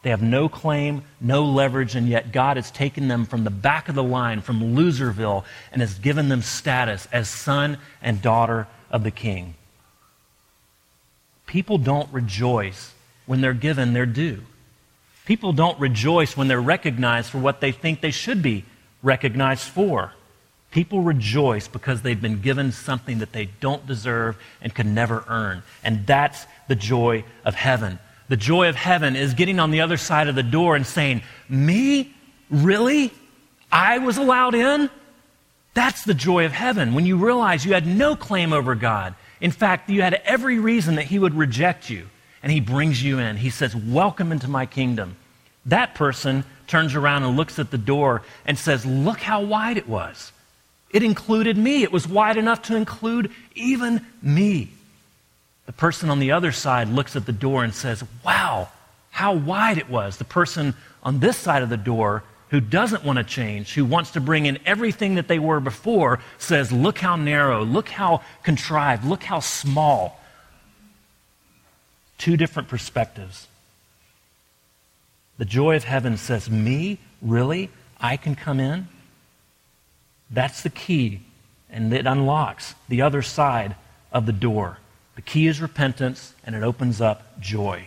They 0.01 0.11
have 0.11 0.21
no 0.21 0.47
claim, 0.47 1.03
no 1.19 1.43
leverage, 1.43 1.95
and 1.95 2.07
yet 2.07 2.31
God 2.31 2.55
has 2.55 2.71
taken 2.71 3.09
them 3.09 3.25
from 3.25 3.43
the 3.43 3.49
back 3.49 3.89
of 3.89 3.95
the 3.95 4.03
line, 4.03 4.39
from 4.39 4.75
Loserville, 4.75 5.43
and 5.73 5.81
has 5.81 5.95
given 5.95 6.29
them 6.29 6.41
status 6.41 7.05
as 7.11 7.27
son 7.27 7.77
and 8.01 8.21
daughter 8.21 8.67
of 8.89 9.03
the 9.03 9.11
king. 9.11 9.55
People 11.47 11.77
don't 11.77 12.11
rejoice 12.13 12.93
when 13.25 13.41
they're 13.41 13.53
given 13.53 13.91
their 13.91 14.05
due. 14.05 14.43
People 15.29 15.53
don't 15.53 15.79
rejoice 15.79 16.35
when 16.35 16.47
they're 16.47 16.59
recognized 16.59 17.29
for 17.29 17.37
what 17.37 17.61
they 17.61 17.71
think 17.71 18.01
they 18.01 18.09
should 18.09 18.41
be 18.41 18.65
recognized 19.03 19.61
for. 19.61 20.11
People 20.71 21.01
rejoice 21.01 21.67
because 21.67 22.01
they've 22.01 22.19
been 22.19 22.41
given 22.41 22.71
something 22.71 23.19
that 23.19 23.31
they 23.31 23.45
don't 23.59 23.85
deserve 23.85 24.37
and 24.59 24.73
can 24.73 24.95
never 24.95 25.23
earn. 25.27 25.61
And 25.83 26.07
that's 26.07 26.47
the 26.67 26.73
joy 26.73 27.25
of 27.45 27.53
heaven. 27.53 27.99
The 28.27 28.37
joy 28.37 28.69
of 28.69 28.75
heaven 28.75 29.15
is 29.15 29.35
getting 29.35 29.59
on 29.59 29.69
the 29.69 29.81
other 29.81 29.97
side 29.97 30.29
of 30.29 30.33
the 30.33 30.41
door 30.41 30.75
and 30.75 30.83
saying, 30.83 31.21
Me? 31.47 32.11
Really? 32.49 33.13
I 33.71 33.99
was 33.99 34.17
allowed 34.17 34.55
in? 34.55 34.89
That's 35.75 36.05
the 36.05 36.15
joy 36.15 36.45
of 36.45 36.53
heaven 36.53 36.95
when 36.95 37.05
you 37.05 37.17
realize 37.17 37.63
you 37.63 37.73
had 37.73 37.85
no 37.85 38.15
claim 38.15 38.51
over 38.51 38.73
God. 38.73 39.13
In 39.41 39.51
fact, 39.51 39.91
you 39.91 40.01
had 40.01 40.15
every 40.25 40.57
reason 40.57 40.95
that 40.95 41.05
He 41.05 41.19
would 41.19 41.35
reject 41.35 41.87
you, 41.87 42.07
and 42.41 42.51
He 42.51 42.59
brings 42.59 43.03
you 43.03 43.19
in. 43.19 43.37
He 43.37 43.49
says, 43.49 43.75
Welcome 43.75 44.31
into 44.31 44.49
my 44.49 44.65
kingdom. 44.65 45.15
That 45.65 45.95
person 45.95 46.45
turns 46.67 46.95
around 46.95 47.23
and 47.23 47.35
looks 47.35 47.59
at 47.59 47.71
the 47.71 47.77
door 47.77 48.21
and 48.45 48.57
says, 48.57 48.85
Look 48.85 49.19
how 49.19 49.41
wide 49.41 49.77
it 49.77 49.87
was. 49.87 50.31
It 50.91 51.03
included 51.03 51.57
me. 51.57 51.83
It 51.83 51.91
was 51.91 52.07
wide 52.07 52.37
enough 52.37 52.63
to 52.63 52.75
include 52.75 53.31
even 53.55 54.05
me. 54.21 54.71
The 55.65 55.73
person 55.73 56.09
on 56.09 56.19
the 56.19 56.31
other 56.31 56.51
side 56.51 56.87
looks 56.89 57.15
at 57.15 57.25
the 57.25 57.31
door 57.31 57.63
and 57.63 57.73
says, 57.73 58.03
Wow, 58.25 58.69
how 59.11 59.33
wide 59.33 59.77
it 59.77 59.89
was. 59.89 60.17
The 60.17 60.23
person 60.23 60.73
on 61.03 61.19
this 61.19 61.37
side 61.37 61.61
of 61.61 61.69
the 61.69 61.77
door 61.77 62.23
who 62.49 62.59
doesn't 62.59 63.05
want 63.05 63.17
to 63.17 63.23
change, 63.23 63.73
who 63.73 63.85
wants 63.85 64.11
to 64.11 64.21
bring 64.21 64.47
in 64.47 64.57
everything 64.65 65.15
that 65.15 65.27
they 65.27 65.39
were 65.39 65.59
before, 65.59 66.19
says, 66.37 66.71
Look 66.71 66.97
how 66.97 67.15
narrow, 67.15 67.63
look 67.63 67.89
how 67.89 68.21
contrived, 68.43 69.05
look 69.05 69.23
how 69.23 69.39
small. 69.39 70.18
Two 72.19 72.37
different 72.37 72.67
perspectives. 72.67 73.47
The 75.39 75.45
joy 75.45 75.77
of 75.77 75.85
heaven 75.85 76.17
says, 76.17 76.49
Me? 76.49 76.99
Really? 77.21 77.69
I 77.99 78.17
can 78.17 78.35
come 78.35 78.59
in? 78.59 78.87
That's 80.29 80.61
the 80.61 80.69
key, 80.69 81.21
and 81.69 81.91
it 81.93 82.05
unlocks 82.05 82.75
the 82.87 83.01
other 83.01 83.21
side 83.21 83.75
of 84.11 84.25
the 84.25 84.33
door. 84.33 84.77
The 85.15 85.21
key 85.21 85.47
is 85.47 85.61
repentance, 85.61 86.33
and 86.45 86.55
it 86.55 86.61
opens 86.61 87.01
up 87.01 87.39
joy. 87.39 87.85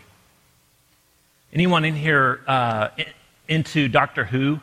Anyone 1.53 1.85
in 1.85 1.95
here 1.95 2.41
uh, 2.47 2.89
into 3.49 3.89
Doctor 3.89 4.25
Who, 4.25 4.61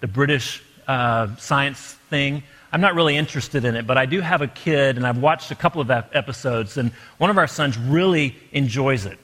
the 0.00 0.08
British 0.08 0.60
uh, 0.88 1.36
science 1.36 1.94
thing? 2.10 2.42
I'm 2.74 2.80
not 2.80 2.96
really 2.96 3.16
interested 3.16 3.64
in 3.64 3.76
it, 3.76 3.86
but 3.86 3.96
I 3.96 4.04
do 4.04 4.20
have 4.20 4.42
a 4.42 4.48
kid, 4.48 4.96
and 4.96 5.06
I've 5.06 5.18
watched 5.18 5.52
a 5.52 5.54
couple 5.54 5.80
of 5.80 5.92
episodes, 5.92 6.76
and 6.76 6.90
one 7.18 7.30
of 7.30 7.38
our 7.38 7.46
sons 7.46 7.78
really 7.78 8.34
enjoys 8.50 9.06
it. 9.06 9.16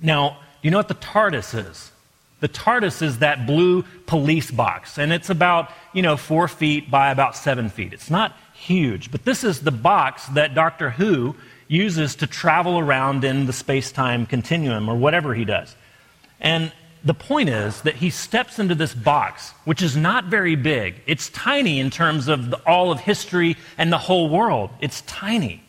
Now, 0.00 0.30
do 0.30 0.36
you 0.62 0.70
know 0.70 0.78
what 0.78 0.88
the 0.88 0.94
TARDIS 0.94 1.68
is? 1.68 1.92
The 2.40 2.48
TARDIS 2.48 3.02
is 3.02 3.18
that 3.18 3.46
blue 3.46 3.84
police 4.06 4.50
box, 4.50 4.96
and 4.96 5.12
it's 5.12 5.28
about, 5.28 5.70
you 5.92 6.00
know, 6.00 6.16
four 6.16 6.48
feet 6.48 6.90
by 6.90 7.10
about 7.10 7.36
seven 7.36 7.68
feet. 7.68 7.92
It's 7.92 8.08
not 8.08 8.34
huge, 8.54 9.10
but 9.10 9.22
this 9.26 9.44
is 9.44 9.60
the 9.60 9.70
box 9.70 10.24
that 10.28 10.54
Doctor 10.54 10.88
Who 10.88 11.36
uses 11.68 12.16
to 12.16 12.26
travel 12.26 12.78
around 12.78 13.22
in 13.22 13.44
the 13.44 13.52
space 13.52 13.92
time 13.92 14.24
continuum 14.24 14.88
or 14.88 14.96
whatever 14.96 15.34
he 15.34 15.44
does. 15.44 15.76
And 16.40 16.72
the 17.04 17.14
point 17.14 17.48
is 17.48 17.82
that 17.82 17.96
he 17.96 18.10
steps 18.10 18.58
into 18.58 18.74
this 18.74 18.94
box, 18.94 19.52
which 19.64 19.82
is 19.82 19.96
not 19.96 20.24
very 20.24 20.56
big. 20.56 20.96
It's 21.06 21.28
tiny 21.30 21.78
in 21.80 21.90
terms 21.90 22.28
of 22.28 22.50
the, 22.50 22.60
all 22.66 22.90
of 22.90 23.00
history 23.00 23.56
and 23.76 23.92
the 23.92 23.98
whole 23.98 24.28
world. 24.28 24.70
It's 24.80 25.02
tiny. 25.02 25.62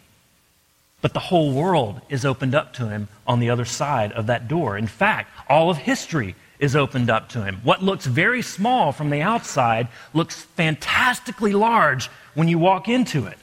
But 1.01 1.13
the 1.13 1.19
whole 1.19 1.53
world 1.53 2.01
is 2.09 2.25
opened 2.25 2.55
up 2.55 2.73
to 2.73 2.89
him 2.89 3.07
on 3.25 3.39
the 3.39 3.49
other 3.49 3.65
side 3.65 4.11
of 4.13 4.27
that 4.27 4.47
door. 4.47 4.77
In 4.77 4.87
fact, 4.87 5.31
all 5.47 5.69
of 5.69 5.77
history 5.77 6.35
is 6.59 6.75
opened 6.75 7.09
up 7.09 7.29
to 7.29 7.43
him. 7.43 7.61
What 7.63 7.81
looks 7.81 8.05
very 8.05 8.41
small 8.41 8.91
from 8.91 9.09
the 9.09 9.21
outside 9.21 9.87
looks 10.13 10.43
fantastically 10.43 11.53
large 11.53 12.07
when 12.33 12.47
you 12.47 12.59
walk 12.59 12.89
into 12.89 13.25
it. 13.25 13.37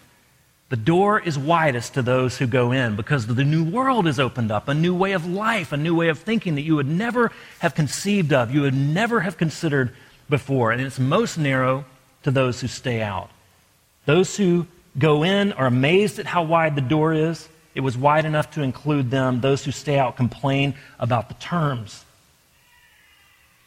The 0.68 0.76
door 0.76 1.20
is 1.20 1.38
widest 1.38 1.94
to 1.94 2.02
those 2.02 2.38
who 2.38 2.46
go 2.48 2.72
in 2.72 2.96
because 2.96 3.26
the 3.26 3.44
new 3.44 3.62
world 3.62 4.09
is 4.09 4.18
opened 4.18 4.50
up, 4.50 4.66
a 4.66 4.74
new 4.74 4.94
way 4.94 5.12
of 5.12 5.24
life, 5.24 5.70
a 5.70 5.76
new 5.76 5.94
way 5.94 6.09
of 6.09 6.18
thinking 6.18 6.57
that 6.57 6.62
you 6.62 6.74
would 6.74 6.88
never 6.88 7.31
have 7.61 7.76
conceived 7.76 8.33
of, 8.33 8.52
you 8.52 8.62
would 8.62 8.74
never 8.74 9.20
have 9.20 9.37
considered 9.37 9.94
before. 10.29 10.72
And 10.72 10.83
it's 10.83 10.98
most 10.98 11.38
narrow 11.38 11.85
to 12.24 12.33
those 12.33 12.61
who 12.61 12.66
stay 12.66 13.00
out. 13.00 13.31
Those 14.07 14.37
who 14.37 14.66
go 14.98 15.22
in 15.22 15.52
are 15.52 15.66
amazed 15.66 16.18
at 16.18 16.26
how 16.26 16.42
wide 16.42 16.74
the 16.74 16.81
door 16.81 17.12
is. 17.12 17.48
It 17.76 17.81
was 17.81 17.96
wide 17.96 18.24
enough 18.24 18.50
to 18.52 18.62
include 18.62 19.11
them. 19.11 19.40
Those 19.40 19.64
who 19.64 19.70
stay 19.70 19.98
out 19.98 20.16
complain 20.16 20.74
about 20.98 21.29
the 21.29 21.35
terms. 21.35 22.05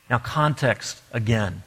Now, 0.09 0.17
context 0.17 1.01
again. 1.13 1.63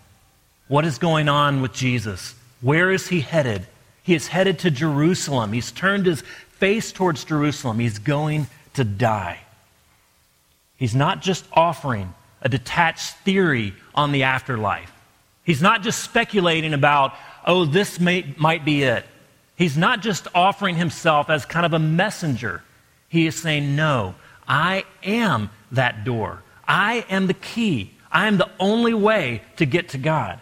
What 0.68 0.84
is 0.84 0.98
going 0.98 1.28
on 1.28 1.62
with 1.62 1.72
Jesus? 1.72 2.34
Where 2.60 2.90
is 2.90 3.08
he 3.08 3.20
headed? 3.20 3.66
He 4.02 4.14
is 4.14 4.28
headed 4.28 4.58
to 4.60 4.70
Jerusalem. 4.70 5.52
He's 5.52 5.72
turned 5.72 6.06
his 6.06 6.22
face 6.58 6.92
towards 6.92 7.24
Jerusalem. 7.24 7.78
He's 7.78 7.98
going 7.98 8.46
to 8.74 8.84
die. 8.84 9.40
He's 10.76 10.94
not 10.94 11.22
just 11.22 11.44
offering 11.52 12.14
a 12.40 12.48
detached 12.48 13.16
theory 13.18 13.74
on 13.94 14.10
the 14.12 14.24
afterlife. 14.24 14.92
He's 15.44 15.62
not 15.62 15.82
just 15.82 16.02
speculating 16.02 16.74
about, 16.74 17.14
oh, 17.46 17.64
this 17.64 18.00
may, 18.00 18.34
might 18.36 18.64
be 18.64 18.82
it. 18.82 19.04
He's 19.56 19.76
not 19.76 20.02
just 20.02 20.26
offering 20.34 20.76
himself 20.76 21.30
as 21.30 21.44
kind 21.44 21.66
of 21.66 21.72
a 21.72 21.78
messenger. 21.78 22.62
He 23.08 23.26
is 23.26 23.40
saying, 23.40 23.76
no, 23.76 24.14
I 24.48 24.84
am 25.04 25.50
that 25.72 26.04
door. 26.04 26.42
I 26.66 27.04
am 27.08 27.26
the 27.26 27.34
key. 27.34 27.92
I 28.10 28.26
am 28.26 28.38
the 28.38 28.50
only 28.58 28.94
way 28.94 29.42
to 29.56 29.66
get 29.66 29.90
to 29.90 29.98
God. 29.98 30.40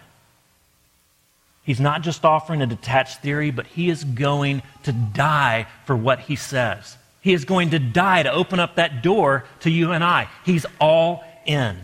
He's 1.71 1.79
not 1.79 2.03
just 2.03 2.25
offering 2.25 2.63
a 2.63 2.67
detached 2.67 3.23
theory, 3.23 3.53
but 3.53 3.65
he 3.65 3.91
is 3.91 4.03
going 4.03 4.65
to 4.83 4.91
die 4.91 5.69
for 5.87 5.95
what 5.95 6.19
he 6.19 6.35
says. 6.35 6.97
He 7.21 7.33
is 7.33 7.45
going 7.45 7.71
to 7.71 7.79
die 7.79 8.25
to 8.25 8.33
open 8.33 8.59
up 8.59 8.75
that 8.75 9.05
door 9.05 9.45
to 9.61 9.71
you 9.71 9.93
and 9.93 10.03
I. 10.03 10.27
He's 10.45 10.67
all 10.81 11.23
in. 11.47 11.77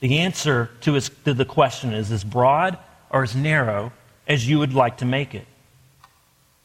The 0.00 0.18
answer 0.18 0.70
to, 0.80 0.94
his, 0.94 1.08
to 1.24 1.34
the 1.34 1.44
question 1.44 1.94
is 1.94 2.10
as 2.10 2.24
broad 2.24 2.76
or 3.10 3.22
as 3.22 3.36
narrow 3.36 3.92
as 4.26 4.48
you 4.48 4.58
would 4.58 4.74
like 4.74 4.96
to 4.96 5.04
make 5.04 5.36
it. 5.36 5.46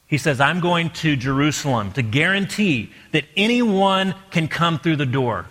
He 0.08 0.18
says, 0.18 0.42
I'm 0.42 0.62
going 0.62 0.90
to 0.90 1.16
Jerusalem 1.16 1.92
to 1.92 2.02
guarantee 2.02 2.92
that 3.12 3.26
anyone 3.38 4.16
can 4.32 4.48
come 4.48 4.80
through 4.80 4.96
the 4.96 5.06
door. 5.06 5.46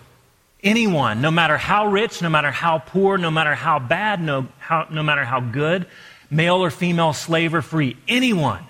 Anyone, 0.61 1.21
no 1.21 1.31
matter 1.31 1.55
how 1.55 1.87
rich, 1.87 2.21
no 2.21 2.27
matter 2.27 2.51
how 2.51 2.79
poor, 2.79 3.17
no 3.17 3.31
matter 3.31 3.55
how 3.55 3.79
bad, 3.79 4.21
no, 4.21 4.49
how, 4.57 4.87
no 4.91 5.01
matter 5.01 5.23
how 5.23 5.39
good, 5.39 5.87
male 6.29 6.63
or 6.63 6.69
female, 6.69 7.13
slave 7.13 7.53
or 7.53 7.61
free, 7.61 7.97
anyone, 8.07 8.63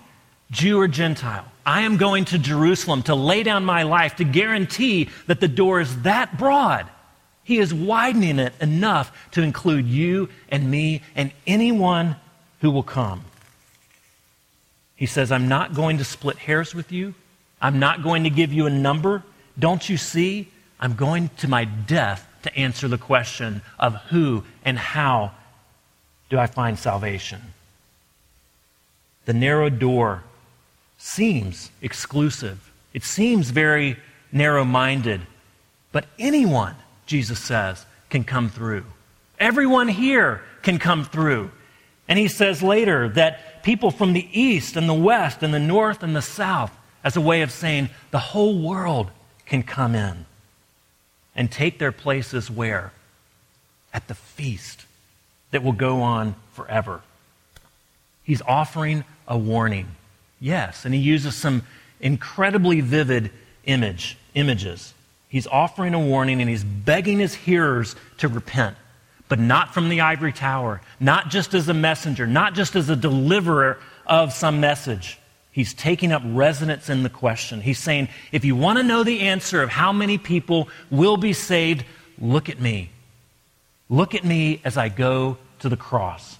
Jew 0.51 0.79
or 0.79 0.87
Gentile, 0.87 1.45
I 1.65 1.81
am 1.81 1.97
going 1.97 2.25
to 2.25 2.39
Jerusalem 2.39 3.03
to 3.03 3.15
lay 3.15 3.43
down 3.43 3.65
my 3.65 3.83
life 3.83 4.15
to 4.15 4.23
guarantee 4.23 5.09
that 5.27 5.39
the 5.39 5.47
door 5.47 5.81
is 5.81 6.01
that 6.01 6.37
broad. 6.37 6.87
He 7.43 7.57
is 7.57 7.73
widening 7.73 8.39
it 8.39 8.53
enough 8.61 9.11
to 9.31 9.41
include 9.41 9.87
you 9.87 10.29
and 10.49 10.69
me 10.69 11.01
and 11.15 11.31
anyone 11.45 12.15
who 12.61 12.71
will 12.71 12.83
come. 12.83 13.23
He 14.95 15.05
says, 15.05 15.31
I'm 15.31 15.47
not 15.47 15.73
going 15.73 15.97
to 15.99 16.03
split 16.03 16.37
hairs 16.37 16.75
with 16.75 16.91
you. 16.91 17.13
I'm 17.61 17.79
not 17.79 18.03
going 18.03 18.23
to 18.23 18.29
give 18.29 18.51
you 18.51 18.65
a 18.65 18.69
number. 18.69 19.23
Don't 19.57 19.87
you 19.87 19.97
see? 19.97 20.49
I'm 20.79 20.95
going 20.95 21.29
to 21.37 21.47
my 21.47 21.65
death 21.65 22.27
to 22.43 22.55
answer 22.55 22.87
the 22.87 22.97
question 22.97 23.61
of 23.77 23.95
who 23.95 24.43
and 24.63 24.77
how 24.77 25.31
do 26.29 26.37
I 26.37 26.47
find 26.47 26.77
salvation. 26.77 27.41
The 29.25 29.33
narrow 29.33 29.69
door 29.69 30.23
seems 30.97 31.71
exclusive, 31.81 32.71
it 32.93 33.03
seems 33.03 33.49
very 33.49 33.97
narrow 34.31 34.63
minded, 34.63 35.21
but 35.91 36.05
anyone, 36.17 36.75
Jesus 37.05 37.39
says, 37.39 37.85
can 38.09 38.23
come 38.23 38.49
through. 38.49 38.85
Everyone 39.39 39.87
here 39.87 40.41
can 40.61 40.79
come 40.79 41.05
through. 41.05 41.51
And 42.07 42.17
he 42.17 42.27
says 42.27 42.63
later 42.63 43.09
that 43.09 43.63
people 43.63 43.91
from 43.91 44.13
the 44.13 44.27
east 44.39 44.75
and 44.75 44.89
the 44.89 44.93
west 44.93 45.43
and 45.43 45.53
the 45.53 45.59
north 45.59 46.03
and 46.03 46.15
the 46.15 46.21
south, 46.21 46.71
as 47.03 47.15
a 47.15 47.21
way 47.21 47.41
of 47.41 47.51
saying 47.51 47.89
the 48.11 48.19
whole 48.19 48.59
world 48.59 49.09
can 49.45 49.63
come 49.63 49.95
in 49.95 50.25
and 51.35 51.51
take 51.51 51.79
their 51.79 51.91
places 51.91 52.51
where? 52.51 52.91
At 53.93 54.07
the 54.07 54.15
feast 54.15 54.85
that 55.51 55.63
will 55.63 55.73
go 55.73 56.01
on 56.01 56.35
forever. 56.53 57.01
He's 58.23 58.41
offering 58.41 59.03
a 59.27 59.37
warning. 59.37 59.87
Yes, 60.39 60.85
and 60.85 60.93
he 60.93 60.99
uses 60.99 61.35
some 61.35 61.63
incredibly 61.99 62.81
vivid 62.81 63.31
image, 63.65 64.17
images. 64.35 64.93
He's 65.27 65.47
offering 65.47 65.93
a 65.93 65.99
warning 65.99 66.41
and 66.41 66.49
he's 66.49 66.63
begging 66.63 67.19
his 67.19 67.35
hearers 67.35 67.95
to 68.17 68.27
repent, 68.27 68.77
but 69.27 69.39
not 69.39 69.73
from 69.73 69.89
the 69.89 70.01
ivory 70.01 70.33
tower, 70.33 70.81
not 70.99 71.29
just 71.29 71.53
as 71.53 71.69
a 71.69 71.73
messenger, 71.73 72.25
not 72.25 72.53
just 72.53 72.75
as 72.75 72.89
a 72.89 72.95
deliverer 72.95 73.79
of 74.05 74.33
some 74.33 74.59
message. 74.59 75.19
He's 75.51 75.73
taking 75.73 76.11
up 76.11 76.21
resonance 76.25 76.89
in 76.89 77.03
the 77.03 77.09
question. 77.09 77.61
He's 77.61 77.79
saying, 77.79 78.09
if 78.31 78.45
you 78.45 78.55
want 78.55 78.77
to 78.77 78.83
know 78.83 79.03
the 79.03 79.21
answer 79.21 79.61
of 79.61 79.69
how 79.69 79.91
many 79.91 80.17
people 80.17 80.69
will 80.89 81.17
be 81.17 81.33
saved, 81.33 81.83
look 82.19 82.49
at 82.49 82.59
me. 82.59 82.89
Look 83.89 84.13
at 84.15 84.23
me 84.23 84.61
as 84.63 84.77
I 84.77 84.89
go 84.89 85.37
to 85.59 85.69
the 85.69 85.77
cross. 85.77 86.37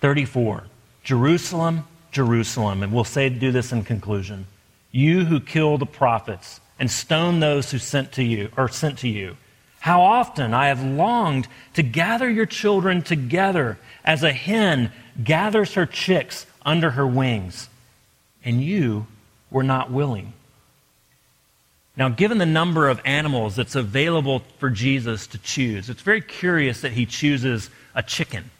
34. 0.00 0.64
Jerusalem, 1.02 1.84
Jerusalem. 2.12 2.82
And 2.82 2.92
we'll 2.92 3.04
say 3.04 3.28
to 3.28 3.34
do 3.34 3.50
this 3.50 3.72
in 3.72 3.82
conclusion. 3.82 4.46
You 4.92 5.24
who 5.24 5.40
kill 5.40 5.78
the 5.78 5.86
prophets 5.86 6.60
and 6.78 6.90
stone 6.90 7.40
those 7.40 7.70
who 7.70 7.78
sent 7.78 8.12
to 8.12 8.22
you 8.22 8.50
or 8.56 8.68
sent 8.68 8.98
to 8.98 9.08
you. 9.08 9.36
How 9.80 10.02
often 10.02 10.54
I 10.54 10.66
have 10.66 10.82
longed 10.82 11.48
to 11.74 11.82
gather 11.82 12.28
your 12.28 12.46
children 12.46 13.02
together 13.02 13.78
as 14.04 14.22
a 14.22 14.32
hen 14.32 14.92
gathers 15.22 15.74
her 15.74 15.86
chicks 15.86 16.46
under 16.64 16.90
her 16.90 17.06
wings, 17.06 17.68
and 18.44 18.62
you 18.62 19.06
were 19.50 19.62
not 19.62 19.90
willing. 19.90 20.32
Now, 21.98 22.08
given 22.08 22.38
the 22.38 22.46
number 22.46 22.88
of 22.88 23.00
animals 23.04 23.56
that's 23.56 23.74
available 23.74 24.44
for 24.58 24.70
Jesus 24.70 25.26
to 25.26 25.38
choose, 25.38 25.90
it's 25.90 26.00
very 26.00 26.20
curious 26.20 26.82
that 26.82 26.92
he 26.92 27.06
chooses 27.06 27.70
a 27.92 28.04
chicken. 28.04 28.52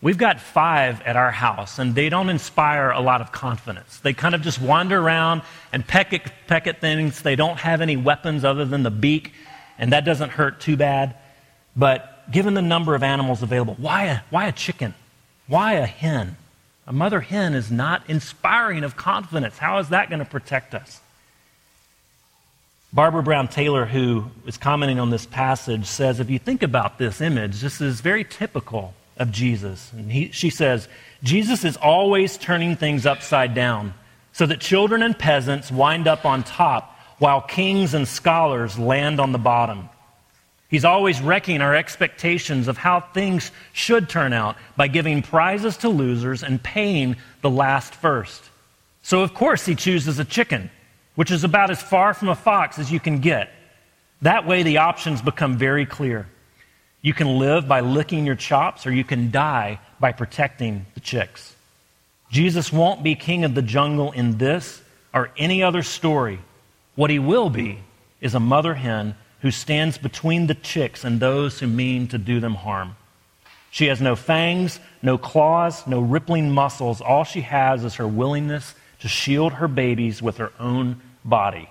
We've 0.00 0.16
got 0.16 0.40
five 0.40 1.02
at 1.02 1.16
our 1.16 1.32
house, 1.32 1.80
and 1.80 1.96
they 1.96 2.08
don't 2.08 2.28
inspire 2.28 2.90
a 2.90 3.00
lot 3.00 3.20
of 3.20 3.32
confidence. 3.32 3.98
They 3.98 4.12
kind 4.12 4.32
of 4.32 4.42
just 4.42 4.60
wander 4.60 5.00
around 5.00 5.42
and 5.72 5.84
peck 5.84 6.12
at, 6.12 6.30
peck 6.46 6.68
at 6.68 6.80
things. 6.80 7.22
They 7.22 7.34
don't 7.34 7.58
have 7.58 7.80
any 7.80 7.96
weapons 7.96 8.44
other 8.44 8.64
than 8.64 8.84
the 8.84 8.92
beak, 8.92 9.32
and 9.76 9.92
that 9.92 10.04
doesn't 10.04 10.30
hurt 10.30 10.60
too 10.60 10.76
bad. 10.76 11.16
But 11.74 12.30
given 12.30 12.54
the 12.54 12.62
number 12.62 12.94
of 12.94 13.02
animals 13.02 13.42
available, 13.42 13.74
why 13.76 14.04
a, 14.04 14.20
why 14.30 14.46
a 14.46 14.52
chicken? 14.52 14.94
Why 15.48 15.72
a 15.72 15.86
hen? 15.86 16.36
A 16.86 16.92
mother 16.92 17.22
hen 17.22 17.54
is 17.54 17.72
not 17.72 18.08
inspiring 18.08 18.84
of 18.84 18.96
confidence. 18.96 19.58
How 19.58 19.78
is 19.78 19.88
that 19.88 20.10
going 20.10 20.20
to 20.20 20.24
protect 20.24 20.74
us? 20.74 21.00
Barbara 22.94 23.24
Brown 23.24 23.48
Taylor, 23.48 23.86
who 23.86 24.26
is 24.46 24.56
commenting 24.56 25.00
on 25.00 25.10
this 25.10 25.26
passage, 25.26 25.84
says 25.86 26.20
if 26.20 26.30
you 26.30 26.38
think 26.38 26.62
about 26.62 26.96
this 26.96 27.20
image, 27.20 27.60
this 27.60 27.80
is 27.80 28.00
very 28.00 28.22
typical 28.22 28.94
of 29.16 29.32
Jesus. 29.32 29.92
And 29.92 30.12
he, 30.12 30.30
she 30.30 30.48
says, 30.48 30.86
Jesus 31.20 31.64
is 31.64 31.76
always 31.76 32.38
turning 32.38 32.76
things 32.76 33.04
upside 33.04 33.52
down 33.52 33.94
so 34.32 34.46
that 34.46 34.60
children 34.60 35.02
and 35.02 35.18
peasants 35.18 35.72
wind 35.72 36.06
up 36.06 36.24
on 36.24 36.44
top 36.44 36.96
while 37.18 37.40
kings 37.40 37.94
and 37.94 38.06
scholars 38.06 38.78
land 38.78 39.18
on 39.18 39.32
the 39.32 39.38
bottom. 39.38 39.88
He's 40.68 40.84
always 40.84 41.20
wrecking 41.20 41.62
our 41.62 41.74
expectations 41.74 42.68
of 42.68 42.78
how 42.78 43.00
things 43.00 43.50
should 43.72 44.08
turn 44.08 44.32
out 44.32 44.56
by 44.76 44.86
giving 44.86 45.20
prizes 45.20 45.78
to 45.78 45.88
losers 45.88 46.44
and 46.44 46.62
paying 46.62 47.16
the 47.42 47.50
last 47.50 47.92
first. 47.92 48.42
So, 49.02 49.22
of 49.22 49.34
course, 49.34 49.66
he 49.66 49.74
chooses 49.74 50.20
a 50.20 50.24
chicken, 50.24 50.70
which 51.14 51.30
is 51.30 51.44
about 51.44 51.70
as 51.70 51.82
far 51.82 52.14
from 52.14 52.28
a 52.28 52.34
fox 52.34 52.78
as 52.78 52.90
you 52.90 53.00
can 53.00 53.18
get. 53.18 53.50
That 54.22 54.46
way, 54.46 54.62
the 54.62 54.78
options 54.78 55.22
become 55.22 55.56
very 55.56 55.86
clear. 55.86 56.26
You 57.02 57.12
can 57.12 57.38
live 57.38 57.68
by 57.68 57.80
licking 57.80 58.24
your 58.24 58.34
chops, 58.34 58.86
or 58.86 58.92
you 58.92 59.04
can 59.04 59.30
die 59.30 59.78
by 60.00 60.12
protecting 60.12 60.86
the 60.94 61.00
chicks. 61.00 61.54
Jesus 62.30 62.72
won't 62.72 63.02
be 63.02 63.14
king 63.14 63.44
of 63.44 63.54
the 63.54 63.62
jungle 63.62 64.12
in 64.12 64.38
this 64.38 64.82
or 65.12 65.30
any 65.36 65.62
other 65.62 65.82
story. 65.82 66.40
What 66.94 67.10
he 67.10 67.18
will 67.18 67.50
be 67.50 67.80
is 68.20 68.34
a 68.34 68.40
mother 68.40 68.74
hen 68.74 69.14
who 69.40 69.50
stands 69.50 69.98
between 69.98 70.46
the 70.46 70.54
chicks 70.54 71.04
and 71.04 71.20
those 71.20 71.60
who 71.60 71.66
mean 71.66 72.08
to 72.08 72.18
do 72.18 72.40
them 72.40 72.54
harm. 72.54 72.96
She 73.70 73.86
has 73.88 74.00
no 74.00 74.16
fangs, 74.16 74.80
no 75.02 75.18
claws, 75.18 75.86
no 75.86 76.00
rippling 76.00 76.50
muscles. 76.50 77.00
All 77.00 77.24
she 77.24 77.42
has 77.42 77.84
is 77.84 77.96
her 77.96 78.08
willingness 78.08 78.74
to 79.00 79.08
shield 79.08 79.52
her 79.52 79.68
babies 79.68 80.22
with 80.22 80.38
her 80.38 80.52
own 80.58 81.00
body. 81.24 81.68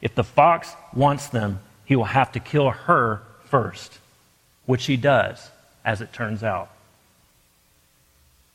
If 0.00 0.14
the 0.14 0.24
fox 0.24 0.74
wants 0.94 1.28
them, 1.28 1.60
he 1.84 1.96
will 1.96 2.04
have 2.04 2.32
to 2.32 2.40
kill 2.40 2.70
her 2.70 3.22
first, 3.44 3.98
which 4.66 4.86
he 4.86 4.96
does, 4.96 5.50
as 5.84 6.00
it 6.00 6.12
turns 6.12 6.42
out. 6.42 6.70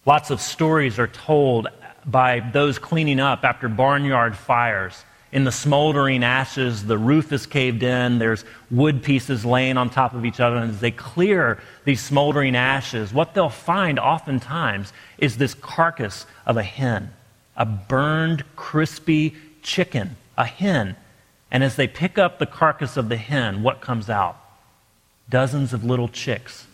Lots 0.05 0.29
of 0.29 0.39
stories 0.39 0.99
are 0.99 1.07
told 1.07 1.67
by 2.05 2.39
those 2.39 2.79
cleaning 2.79 3.19
up 3.19 3.43
after 3.43 3.67
barnyard 3.67 4.37
fires 4.37 5.03
in 5.31 5.43
the 5.43 5.51
smoldering 5.51 6.23
ashes, 6.23 6.85
the 6.85 6.97
roof 6.97 7.33
is 7.33 7.45
caved 7.45 7.83
in, 7.83 8.17
there's 8.17 8.45
wood 8.71 9.03
pieces 9.03 9.43
laying 9.43 9.77
on 9.77 9.89
top 9.89 10.13
of 10.13 10.25
each 10.25 10.39
other. 10.39 10.55
And 10.55 10.71
as 10.71 10.79
they 10.79 10.91
clear 10.91 11.59
these 11.83 12.01
smoldering 12.01 12.55
ashes, 12.55 13.13
what 13.13 13.33
they'll 13.33 13.49
find 13.49 13.99
oftentimes 13.99 14.93
is 15.17 15.37
this 15.37 15.53
carcass 15.53 16.25
of 16.45 16.55
a 16.55 16.63
hen, 16.63 17.13
a 17.57 17.65
burned, 17.65 18.45
crispy 18.55 19.35
chicken, 19.61 20.15
a 20.37 20.45
hen. 20.45 20.95
And 21.49 21.63
as 21.63 21.75
they 21.75 21.87
pick 21.87 22.17
up 22.17 22.39
the 22.39 22.45
carcass 22.45 22.97
of 22.97 23.09
the 23.09 23.17
hen, 23.17 23.63
what 23.63 23.81
comes 23.81 24.09
out? 24.09 24.37
Dozens 25.29 25.73
of 25.73 25.83
little 25.83 26.07
chicks. 26.07 26.67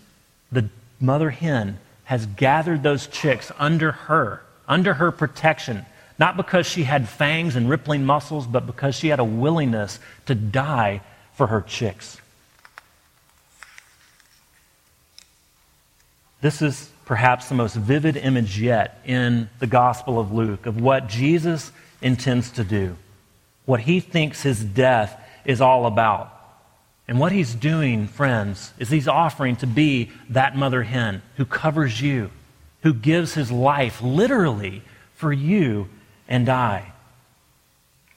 The 0.52 0.70
mother 1.00 1.30
hen 1.30 1.80
has 2.06 2.26
gathered 2.26 2.84
those 2.84 3.08
chicks 3.08 3.52
under 3.58 3.92
her, 3.92 4.42
under 4.68 4.96
her 4.96 5.12
protection 5.12 5.86
not 6.20 6.38
because 6.38 6.66
she 6.66 6.84
had 6.84 7.10
fangs 7.10 7.56
and 7.56 7.70
rippling 7.70 8.06
muscles, 8.06 8.46
but 8.48 8.66
because 8.66 8.96
she 8.96 9.08
had 9.08 9.20
a 9.20 9.24
willingness 9.24 10.00
to 10.26 10.36
die 10.36 11.02
for 11.34 11.48
her 11.48 11.62
chicks. 11.62 12.18
This 16.42 16.62
is 16.62 16.90
perhaps 17.06 17.50
the 17.50 17.56
most 17.56 17.76
vivid 17.76 18.18
image 18.18 18.60
yet 18.60 19.02
in 19.06 19.50
the 19.60 19.68
Gospel 19.68 20.20
of 20.20 20.32
Luke 20.32 20.66
of 20.66 20.80
what 20.80 21.08
Jesus 21.08 21.72
intends 22.02 22.52
to 22.52 22.64
do, 22.64 22.96
what 23.66 23.82
he 23.82 24.00
thinks 24.00 24.44
his 24.44 24.64
death 24.64 25.20
is 25.46 25.62
all 25.62 25.86
about. 25.86 26.30
And 27.08 27.20
what 27.20 27.32
he's 27.32 27.54
doing, 27.54 28.08
friends, 28.08 28.74
is 28.80 28.90
he's 28.90 29.08
offering 29.08 29.56
to 29.58 29.68
be 29.68 30.12
that 30.30 30.56
mother 30.56 30.84
hen 30.84 31.22
who 31.36 31.46
covers 31.46 32.02
you, 32.02 32.32
who 32.82 32.94
gives 32.94 33.34
his 33.34 33.52
life 33.52 34.02
literally 34.02 34.84
for 35.16 35.34
you 35.34 35.90
and 36.28 36.48
I. 36.48 36.94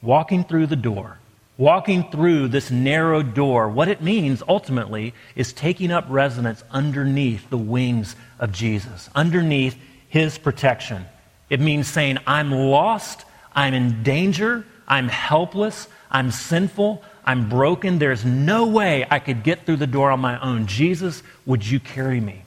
Walking 0.01 0.43
through 0.43 0.67
the 0.67 0.75
door, 0.75 1.19
walking 1.57 2.09
through 2.11 2.47
this 2.47 2.71
narrow 2.71 3.21
door, 3.23 3.67
what 3.67 3.87
it 3.87 4.01
means 4.01 4.43
ultimately 4.47 5.13
is 5.35 5.51
taking 5.51 5.91
up 5.91 6.05
residence 6.07 6.63
underneath 6.71 7.49
the 7.49 7.57
wings 7.57 8.15
of 8.39 8.51
Jesus, 8.51 9.09
underneath 9.15 9.75
his 10.07 10.37
protection. 10.37 11.05
It 11.49 11.59
means 11.59 11.87
saying, 11.87 12.19
I'm 12.25 12.51
lost, 12.51 13.25
I'm 13.53 13.73
in 13.73 14.03
danger, 14.03 14.65
I'm 14.87 15.09
helpless. 15.09 15.87
I'm 16.09 16.31
sinful. 16.31 17.03
I'm 17.25 17.49
broken. 17.49 17.99
There's 17.99 18.23
no 18.23 18.67
way 18.67 19.05
I 19.09 19.19
could 19.19 19.43
get 19.43 19.65
through 19.65 19.77
the 19.77 19.87
door 19.87 20.11
on 20.11 20.19
my 20.19 20.39
own. 20.39 20.65
Jesus, 20.67 21.23
would 21.45 21.65
you 21.65 21.79
carry 21.79 22.21
me? 22.21 22.43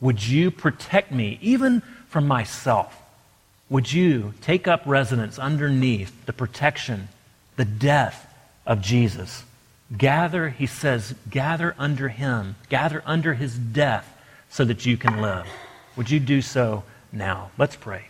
Would 0.00 0.26
you 0.26 0.50
protect 0.50 1.10
me, 1.10 1.38
even 1.40 1.80
from 2.08 2.26
myself? 2.26 2.94
Would 3.70 3.92
you 3.92 4.34
take 4.40 4.68
up 4.68 4.82
residence 4.86 5.38
underneath 5.38 6.26
the 6.26 6.32
protection, 6.32 7.08
the 7.56 7.64
death 7.64 8.32
of 8.66 8.80
Jesus? 8.80 9.44
Gather, 9.96 10.50
he 10.50 10.66
says, 10.66 11.14
gather 11.30 11.74
under 11.78 12.08
him, 12.08 12.56
gather 12.68 13.02
under 13.06 13.34
his 13.34 13.56
death 13.58 14.14
so 14.50 14.64
that 14.64 14.84
you 14.86 14.96
can 14.96 15.20
live. 15.20 15.46
Would 15.96 16.10
you 16.10 16.20
do 16.20 16.42
so 16.42 16.84
now? 17.12 17.50
Let's 17.58 17.76
pray. 17.76 18.08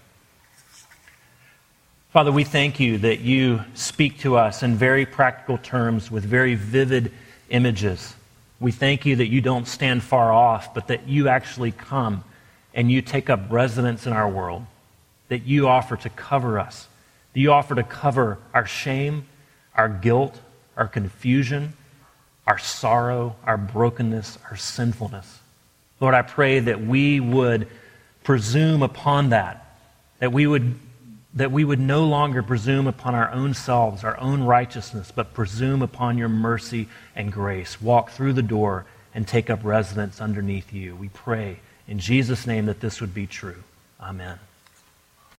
Father, 2.10 2.32
we 2.32 2.42
thank 2.44 2.80
you 2.80 2.96
that 2.98 3.20
you 3.20 3.60
speak 3.74 4.20
to 4.20 4.36
us 4.36 4.62
in 4.62 4.76
very 4.76 5.04
practical 5.04 5.58
terms 5.58 6.10
with 6.10 6.24
very 6.24 6.54
vivid 6.54 7.12
images. 7.50 8.14
We 8.60 8.72
thank 8.72 9.04
you 9.04 9.16
that 9.16 9.26
you 9.26 9.42
don't 9.42 9.68
stand 9.68 10.02
far 10.02 10.32
off, 10.32 10.72
but 10.72 10.86
that 10.86 11.06
you 11.06 11.28
actually 11.28 11.70
come 11.70 12.24
and 12.72 12.90
you 12.90 13.02
take 13.02 13.28
up 13.28 13.40
residence 13.50 14.06
in 14.06 14.14
our 14.14 14.26
world, 14.26 14.64
that 15.28 15.40
you 15.40 15.68
offer 15.68 15.96
to 15.96 16.08
cover 16.08 16.58
us, 16.58 16.88
that 17.34 17.40
you 17.40 17.52
offer 17.52 17.74
to 17.74 17.82
cover 17.82 18.38
our 18.54 18.64
shame, 18.64 19.26
our 19.74 19.90
guilt, 19.90 20.40
our 20.78 20.88
confusion, 20.88 21.74
our 22.46 22.58
sorrow, 22.58 23.36
our 23.44 23.58
brokenness, 23.58 24.38
our 24.50 24.56
sinfulness. 24.56 25.40
Lord, 26.00 26.14
I 26.14 26.22
pray 26.22 26.60
that 26.60 26.80
we 26.80 27.20
would 27.20 27.68
presume 28.24 28.82
upon 28.82 29.28
that, 29.28 29.76
that 30.20 30.32
we 30.32 30.46
would 30.46 30.74
that 31.38 31.52
we 31.52 31.64
would 31.64 31.80
no 31.80 32.04
longer 32.04 32.42
presume 32.42 32.86
upon 32.86 33.14
our 33.14 33.30
own 33.30 33.54
selves, 33.54 34.02
our 34.02 34.18
own 34.18 34.42
righteousness, 34.42 35.12
but 35.14 35.34
presume 35.34 35.82
upon 35.82 36.18
your 36.18 36.28
mercy 36.28 36.88
and 37.14 37.32
grace. 37.32 37.80
Walk 37.80 38.10
through 38.10 38.32
the 38.32 38.42
door 38.42 38.86
and 39.14 39.26
take 39.26 39.48
up 39.48 39.64
residence 39.64 40.20
underneath 40.20 40.72
you. 40.72 40.96
We 40.96 41.08
pray 41.08 41.60
in 41.86 41.98
Jesus' 41.98 42.46
name 42.46 42.66
that 42.66 42.80
this 42.80 43.00
would 43.00 43.14
be 43.14 43.26
true. 43.26 43.62
Amen. 44.00 44.38